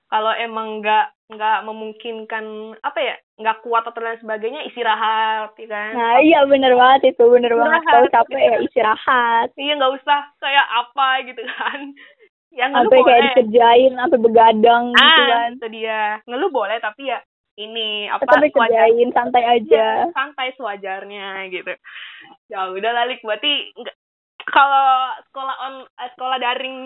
Kalau 0.08 0.32
emang 0.36 0.80
nggak 0.80 1.06
nggak 1.28 1.58
memungkinkan 1.64 2.44
apa 2.80 2.98
ya 3.00 3.14
nggak 3.38 3.62
kuat 3.62 3.86
atau 3.86 4.02
lain 4.02 4.18
sebagainya 4.18 4.66
istirahat 4.66 5.54
ya 5.54 5.66
kan? 5.70 5.90
nah 5.94 6.18
iya 6.18 6.42
bener 6.42 6.74
banget 6.74 7.14
itu 7.14 7.22
bener 7.22 7.54
banget 7.54 7.82
kalau 7.86 8.08
capek 8.10 8.40
ya 8.42 8.56
istirahat 8.60 9.48
Iya 9.54 9.72
nggak 9.78 9.94
usah 9.94 10.20
kayak 10.36 10.66
apa 10.66 11.08
gitu 11.22 11.42
kan? 11.46 11.80
Yang 12.58 12.70
ngeluh 12.74 12.90
sampai 12.90 12.98
kayak 12.98 13.06
boleh. 13.06 13.26
dikerjain 13.30 13.92
sampai 13.94 14.18
begadang 14.18 14.84
gitu 14.90 15.22
ah, 15.22 15.28
kan 15.30 15.50
itu 15.54 15.68
dia. 15.70 16.02
Ngeluh 16.26 16.50
boleh 16.50 16.78
tapi 16.82 17.02
ya 17.06 17.18
ini 17.54 18.06
apa 18.06 18.22
tetap 18.22 18.38
sewajar- 18.40 18.46
dikerjain 18.50 19.08
santai 19.14 19.44
aja 19.46 19.86
Iya, 20.02 20.10
santai 20.10 20.48
sewajarnya 20.58 21.26
gitu. 21.52 21.72
Ya 22.50 22.72
udah 22.72 22.90
lalik 22.90 23.22
berarti 23.22 23.70
kalau 24.48 24.88
sekolah 25.28 25.54
on 25.60 25.74
eh, 25.84 26.10
sekolah 26.16 26.38
daring 26.40 26.78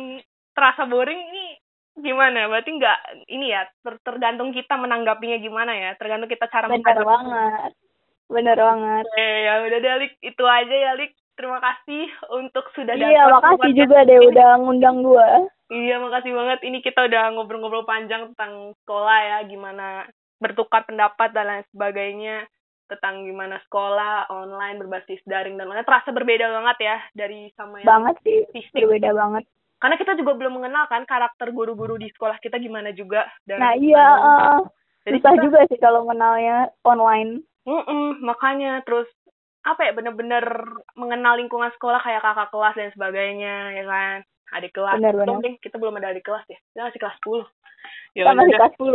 terasa 0.53 0.85
boring 0.85 1.17
ini 1.33 1.62
gimana? 1.95 2.49
Berarti 2.49 2.71
nggak 2.73 2.99
ini 3.29 3.51
ya 3.51 3.65
ter- 3.83 4.01
tergantung 4.01 4.51
kita 4.51 4.75
menanggapinya 4.75 5.37
gimana 5.37 5.73
ya, 5.73 5.91
tergantung 5.97 6.29
kita 6.29 6.47
cara 6.47 6.67
bener 6.67 6.99
banget 6.99 7.73
bener 8.33 8.57
banget 8.57 9.05
Eh, 9.13 9.45
ya 9.45 9.61
udah 9.61 9.79
deh 9.79 9.93
Lik, 10.01 10.13
itu 10.21 10.41
aja 10.43 10.73
ya 10.73 10.93
Lik. 10.97 11.13
Terima 11.33 11.61
kasih 11.61 12.09
untuk 12.33 12.65
sudah 12.73 12.93
datang. 12.93 13.09
iya 13.09 13.25
makasih 13.27 13.73
juga 13.75 14.05
deh 14.05 14.17
ini. 14.17 14.29
udah 14.31 14.49
ngundang 14.57 15.01
gua 15.01 15.29
Iya, 15.69 15.97
makasih 15.97 16.33
banget. 16.33 16.61
Ini 16.69 16.85
kita 16.85 17.09
udah 17.09 17.33
ngobrol-ngobrol 17.33 17.89
panjang 17.89 18.29
tentang 18.33 18.77
sekolah 18.85 19.19
ya, 19.25 19.39
gimana 19.49 20.05
bertukar 20.37 20.85
pendapat 20.85 21.33
dan 21.33 21.49
lain 21.49 21.65
sebagainya 21.73 22.45
tentang 22.85 23.25
gimana 23.25 23.57
sekolah 23.65 24.29
online 24.29 24.77
berbasis 24.77 25.25
daring 25.25 25.57
dan 25.57 25.73
lain-lain. 25.73 25.89
Terasa 25.89 26.13
berbeda 26.13 26.45
banget 26.53 26.77
ya 26.79 26.97
dari 27.17 27.49
sama 27.57 27.81
yang 27.81 27.89
banget 27.89 28.15
sih 28.21 28.39
fisik. 28.53 28.77
berbeda 28.77 29.17
banget 29.17 29.49
Karena 29.83 29.99
kita 29.99 30.15
juga 30.15 30.39
belum 30.39 30.63
mengenal 30.63 30.87
kan 30.87 31.03
karakter 31.03 31.51
guru-guru 31.51 31.99
di 31.99 32.07
sekolah 32.15 32.39
kita 32.39 32.63
gimana 32.63 32.95
juga. 32.95 33.27
Dan 33.43 33.59
nah 33.59 33.75
iya 33.75 34.07
eh, 34.15 34.61
Jadi 35.11 35.19
susah 35.19 35.33
kita- 35.35 35.43
juga 35.43 35.59
sih 35.67 35.79
kalau 35.83 36.07
kenalnya 36.07 36.71
online. 36.87 37.43
Mm-mm, 37.67 38.23
makanya 38.23 38.87
terus 38.87 39.11
apa 39.67 39.87
ya 39.87 39.93
bener-bener 39.95 40.43
mengenal 40.95 41.35
lingkungan 41.35 41.71
sekolah 41.75 41.99
kayak 41.99 42.23
kakak 42.23 42.55
kelas 42.55 42.75
dan 42.79 42.91
sebagainya 42.95 43.75
ya 43.75 43.85
kan? 43.91 44.17
Adik 44.55 44.71
kelas. 44.71 45.03
Belum 45.03 45.43
benar. 45.43 45.51
deh, 45.51 45.55
kita 45.59 45.83
belum 45.83 45.99
ada 45.99 46.15
adik 46.15 46.31
kelas 46.31 46.47
ya. 46.47 46.59
Kita 46.63 46.87
masih 46.87 47.01
kelas 47.03 47.17
10 47.19 47.43
ya 48.15 48.23
kita 48.23 48.39
masih 48.39 48.55
kelas 48.55 48.73
10 48.79 48.87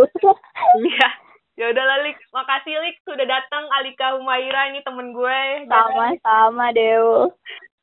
iya. 0.87 1.09
Ya 1.57 1.65
udah 1.73 1.83
lah 1.83 1.97
Lik. 2.05 2.21
Makasih 2.31 2.79
Lik 2.79 3.01
sudah 3.03 3.25
datang. 3.27 3.65
Alika 3.75 4.13
Humaira 4.15 4.69
ini 4.71 4.85
temen 4.85 5.09
gue. 5.11 5.65
Sama-sama 5.67 6.69
Dew 6.71 7.33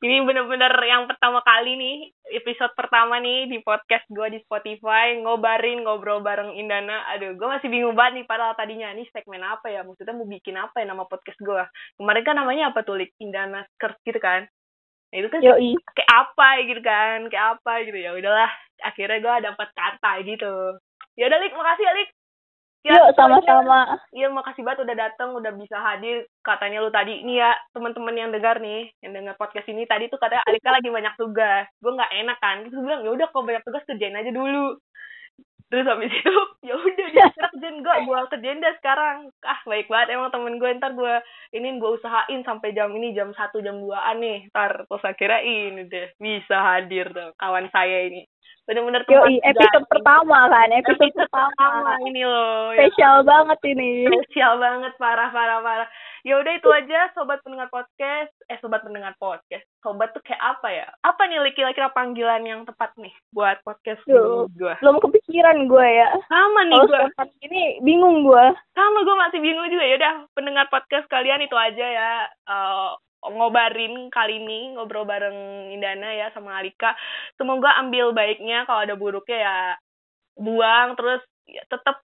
ini 0.03 0.27
bener-bener 0.27 0.75
yang 0.83 1.07
pertama 1.07 1.39
kali 1.39 1.79
nih 1.79 1.97
episode 2.35 2.75
pertama 2.75 3.15
nih 3.23 3.47
di 3.47 3.63
podcast 3.63 4.03
gue 4.11 4.27
di 4.27 4.39
Spotify 4.43 5.15
ngobarin 5.23 5.87
ngobrol 5.87 6.19
bareng 6.19 6.51
Indana. 6.59 7.07
Aduh 7.15 7.39
gue 7.39 7.47
masih 7.47 7.71
bingung 7.71 7.95
banget 7.95 8.21
nih 8.21 8.25
padahal 8.27 8.59
tadinya 8.59 8.91
nih 8.91 9.07
segmen 9.15 9.39
apa 9.39 9.71
ya 9.71 9.87
maksudnya 9.87 10.11
mau 10.11 10.27
bikin 10.27 10.59
apa 10.59 10.83
ya 10.83 10.91
nama 10.91 11.07
podcast 11.07 11.39
gue 11.39 11.63
kemarin 11.95 12.23
kan 12.27 12.35
namanya 12.35 12.63
apa 12.75 12.83
tuh 12.83 12.99
Lik? 12.99 13.15
Indana 13.23 13.63
Skirt 13.75 13.95
gitu 14.03 14.19
kan? 14.19 14.43
Nah, 15.13 15.17
itu 15.23 15.29
kan 15.31 15.39
Yoi. 15.39 15.79
kayak 15.95 16.11
apa 16.11 16.47
gitu 16.67 16.81
kan 16.83 17.17
kayak 17.31 17.47
apa 17.55 17.71
gitu. 17.87 17.97
Ya 17.97 18.11
udahlah 18.11 18.51
akhirnya 18.83 19.17
gue 19.23 19.35
dapat 19.47 19.69
kata 19.71 20.11
gitu. 20.27 20.55
Ya 21.15 21.31
udah 21.31 21.39
Lik 21.39 21.55
makasih 21.55 21.85
ya 21.87 21.93
Lik 21.95 22.09
Ya, 22.85 22.93
Yuk, 23.01 23.17
sama-sama. 23.17 23.97
Iya, 24.13 24.29
makasih 24.29 24.61
banget 24.61 24.85
udah 24.85 24.95
datang, 25.09 25.33
udah 25.33 25.49
bisa 25.57 25.73
hadir. 25.81 26.29
Katanya 26.45 26.85
lu 26.85 26.93
tadi, 26.93 27.25
nih 27.25 27.41
ya, 27.41 27.51
teman-teman 27.73 28.13
yang 28.13 28.29
dengar 28.29 28.61
nih, 28.61 28.93
yang 29.01 29.09
dengar 29.17 29.33
podcast 29.41 29.65
ini, 29.73 29.89
tadi 29.89 30.05
tuh 30.05 30.21
katanya 30.21 30.45
Alika 30.45 30.69
lagi 30.69 30.93
banyak 30.93 31.17
tugas. 31.17 31.65
Gue 31.81 31.97
nggak 31.97 32.13
enak 32.13 32.37
kan. 32.37 32.55
Terus 32.61 32.77
gue 32.77 32.85
bilang, 32.85 33.01
ya 33.01 33.11
udah 33.17 33.27
kalau 33.33 33.45
banyak 33.49 33.63
tugas 33.65 33.81
kerjain 33.89 34.13
aja 34.13 34.29
dulu. 34.29 34.77
Terus 35.73 35.85
habis 35.89 36.13
itu, 36.13 36.35
ya 36.69 36.73
udah 36.77 37.07
dia 37.09 37.27
kerjain 37.33 37.77
gue, 37.81 37.95
gue 38.05 38.19
kerjain 38.29 38.59
dah 38.61 38.73
sekarang. 38.77 39.17
Ah, 39.41 39.59
baik 39.65 39.89
banget 39.89 40.07
emang 40.13 40.29
temen 40.29 40.55
gue. 40.61 40.69
Ntar 40.77 40.91
gue, 40.93 41.15
ini 41.57 41.67
gue 41.81 41.89
usahain 41.97 42.41
sampai 42.45 42.69
jam 42.77 42.93
ini, 42.93 43.17
jam 43.17 43.33
satu 43.33 43.65
jam 43.65 43.81
2an 43.81 44.21
nih. 44.21 44.53
Ntar, 44.53 44.85
terus 44.85 45.01
akhirnya 45.01 45.41
ini 45.41 45.89
deh, 45.89 46.13
bisa 46.21 46.57
hadir 46.61 47.09
tuh, 47.09 47.33
kawan 47.41 47.65
saya 47.73 48.05
ini 48.13 48.29
bener-bener 48.65 49.05
Yo, 49.05 49.21
episode 49.45 49.85
pertama 49.85 50.49
kan, 50.49 50.73
episode, 50.73 50.97
episode 50.97 51.29
pertama. 51.29 51.53
pertama 51.53 51.91
ini 52.09 52.21
loh. 52.25 52.73
ya. 52.73 52.89
Spesial 52.89 53.17
banget 53.21 53.59
ini. 53.69 53.91
Spesial 54.09 54.53
banget, 54.57 54.93
parah, 54.97 55.29
parah, 55.29 55.59
parah. 55.61 55.89
Ya 56.25 56.41
udah 56.41 56.53
itu 56.57 56.69
aja, 56.73 57.13
sobat 57.13 57.45
pendengar 57.45 57.69
podcast. 57.69 58.33
Eh, 58.49 58.57
sobat 58.57 58.81
pendengar 58.81 59.13
podcast. 59.21 59.61
Sobat 59.85 60.09
tuh 60.17 60.25
kayak 60.25 60.41
apa 60.41 60.67
ya? 60.73 60.89
Apa 61.05 61.29
nih 61.29 61.37
kira-kira 61.53 61.93
panggilan 61.93 62.41
yang 62.41 62.65
tepat 62.65 62.89
nih 62.97 63.13
buat 63.29 63.61
podcast 63.61 64.01
Duh, 64.09 64.49
gue? 64.57 64.73
Belum 64.81 64.97
kepikiran 64.97 65.69
gue 65.69 65.85
ya. 65.85 66.09
Sama 66.25 66.65
nih 66.65 66.81
gue. 66.81 67.01
ini 67.45 67.61
bingung 67.85 68.25
gue. 68.25 68.45
Sama 68.73 69.05
gue 69.05 69.15
masih 69.21 69.39
bingung 69.45 69.69
juga. 69.69 69.85
Ya 69.85 69.95
udah, 70.01 70.15
pendengar 70.33 70.65
podcast 70.73 71.05
kalian 71.13 71.45
itu 71.45 71.53
aja 71.53 71.85
ya. 71.85 72.11
Eh, 72.25 72.91
ngobarin 73.31 74.13
kali 74.13 74.37
ini 74.41 74.75
ngobrol 74.77 75.07
bareng 75.07 75.71
Indana 75.73 76.13
ya 76.13 76.27
sama 76.33 76.61
Alika. 76.61 76.93
Semoga 77.39 77.73
ambil 77.81 78.13
baiknya 78.13 78.67
kalau 78.69 78.85
ada 78.85 78.95
buruknya 78.97 79.37
ya 79.37 79.57
buang 80.35 80.99
terus 80.99 81.23
ya, 81.47 81.63
tetap 81.71 82.03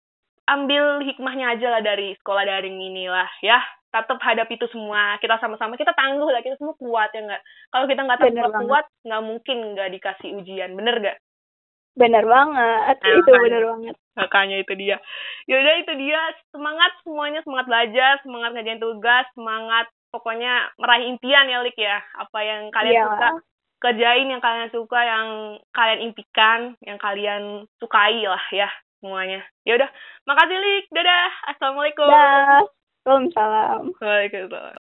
ambil 0.49 1.05
hikmahnya 1.05 1.57
aja 1.57 1.67
lah 1.79 1.83
dari 1.85 2.17
sekolah 2.23 2.45
daring 2.47 2.79
inilah 2.79 3.29
ya. 3.43 3.59
Tetap 3.89 4.21
hadapi 4.21 4.61
itu 4.61 4.69
semua. 4.69 5.17
Kita 5.17 5.41
sama-sama 5.41 5.75
kita 5.81 5.97
tangguh 5.97 6.29
lah 6.29 6.45
kita 6.45 6.61
semua 6.61 6.77
kuat 6.77 7.09
ya 7.17 7.25
nggak. 7.25 7.43
Kalau 7.73 7.87
kita 7.89 8.01
nggak 8.05 8.21
Bener 8.21 8.47
kuat 8.53 8.87
nggak 9.05 9.23
mungkin 9.25 9.57
nggak 9.73 9.89
dikasih 9.97 10.37
ujian. 10.39 10.77
Bener 10.77 11.01
gak? 11.01 11.19
Bener 11.99 12.23
banget. 12.23 12.95
Nah, 13.03 13.11
itu 13.11 13.27
makanya. 13.27 13.43
bener 13.43 13.63
banget. 13.67 13.97
Makanya 14.15 14.57
itu 14.63 14.73
dia. 14.79 14.97
Yaudah 15.51 15.75
itu 15.83 15.93
dia. 15.99 16.21
Semangat 16.55 16.93
semuanya. 17.03 17.41
Semangat 17.43 17.67
belajar. 17.67 18.13
Semangat 18.23 18.51
ngerjain 18.55 18.79
tugas. 18.79 19.27
Semangat 19.35 19.87
pokoknya 20.11 20.73
meraih 20.81 21.09
impian 21.09 21.47
ya 21.49 21.61
Lik 21.63 21.77
ya. 21.77 22.01
Apa 22.17 22.39
yang 22.43 22.73
kalian 22.73 22.95
Iya. 22.95 23.05
suka. 23.09 23.29
Kerjain 23.79 24.27
yang 24.27 24.43
kalian 24.43 24.71
suka. 24.75 25.01
Yang 25.05 25.29
kalian 25.71 26.01
impikan. 26.11 26.61
Yang 26.83 26.99
kalian 26.99 27.43
sukai 27.79 28.25
lah 28.25 28.43
ya. 28.51 28.69
Semuanya. 28.99 29.45
Yaudah. 29.63 29.89
Makasih 30.27 30.59
Lik. 30.59 30.85
Dadah. 30.91 31.31
Assalamualaikum. 31.55 32.09
Dah. 32.11 32.65
Waalaikumsalam. 33.07 33.83
Waalaikumsalam. 34.03 34.88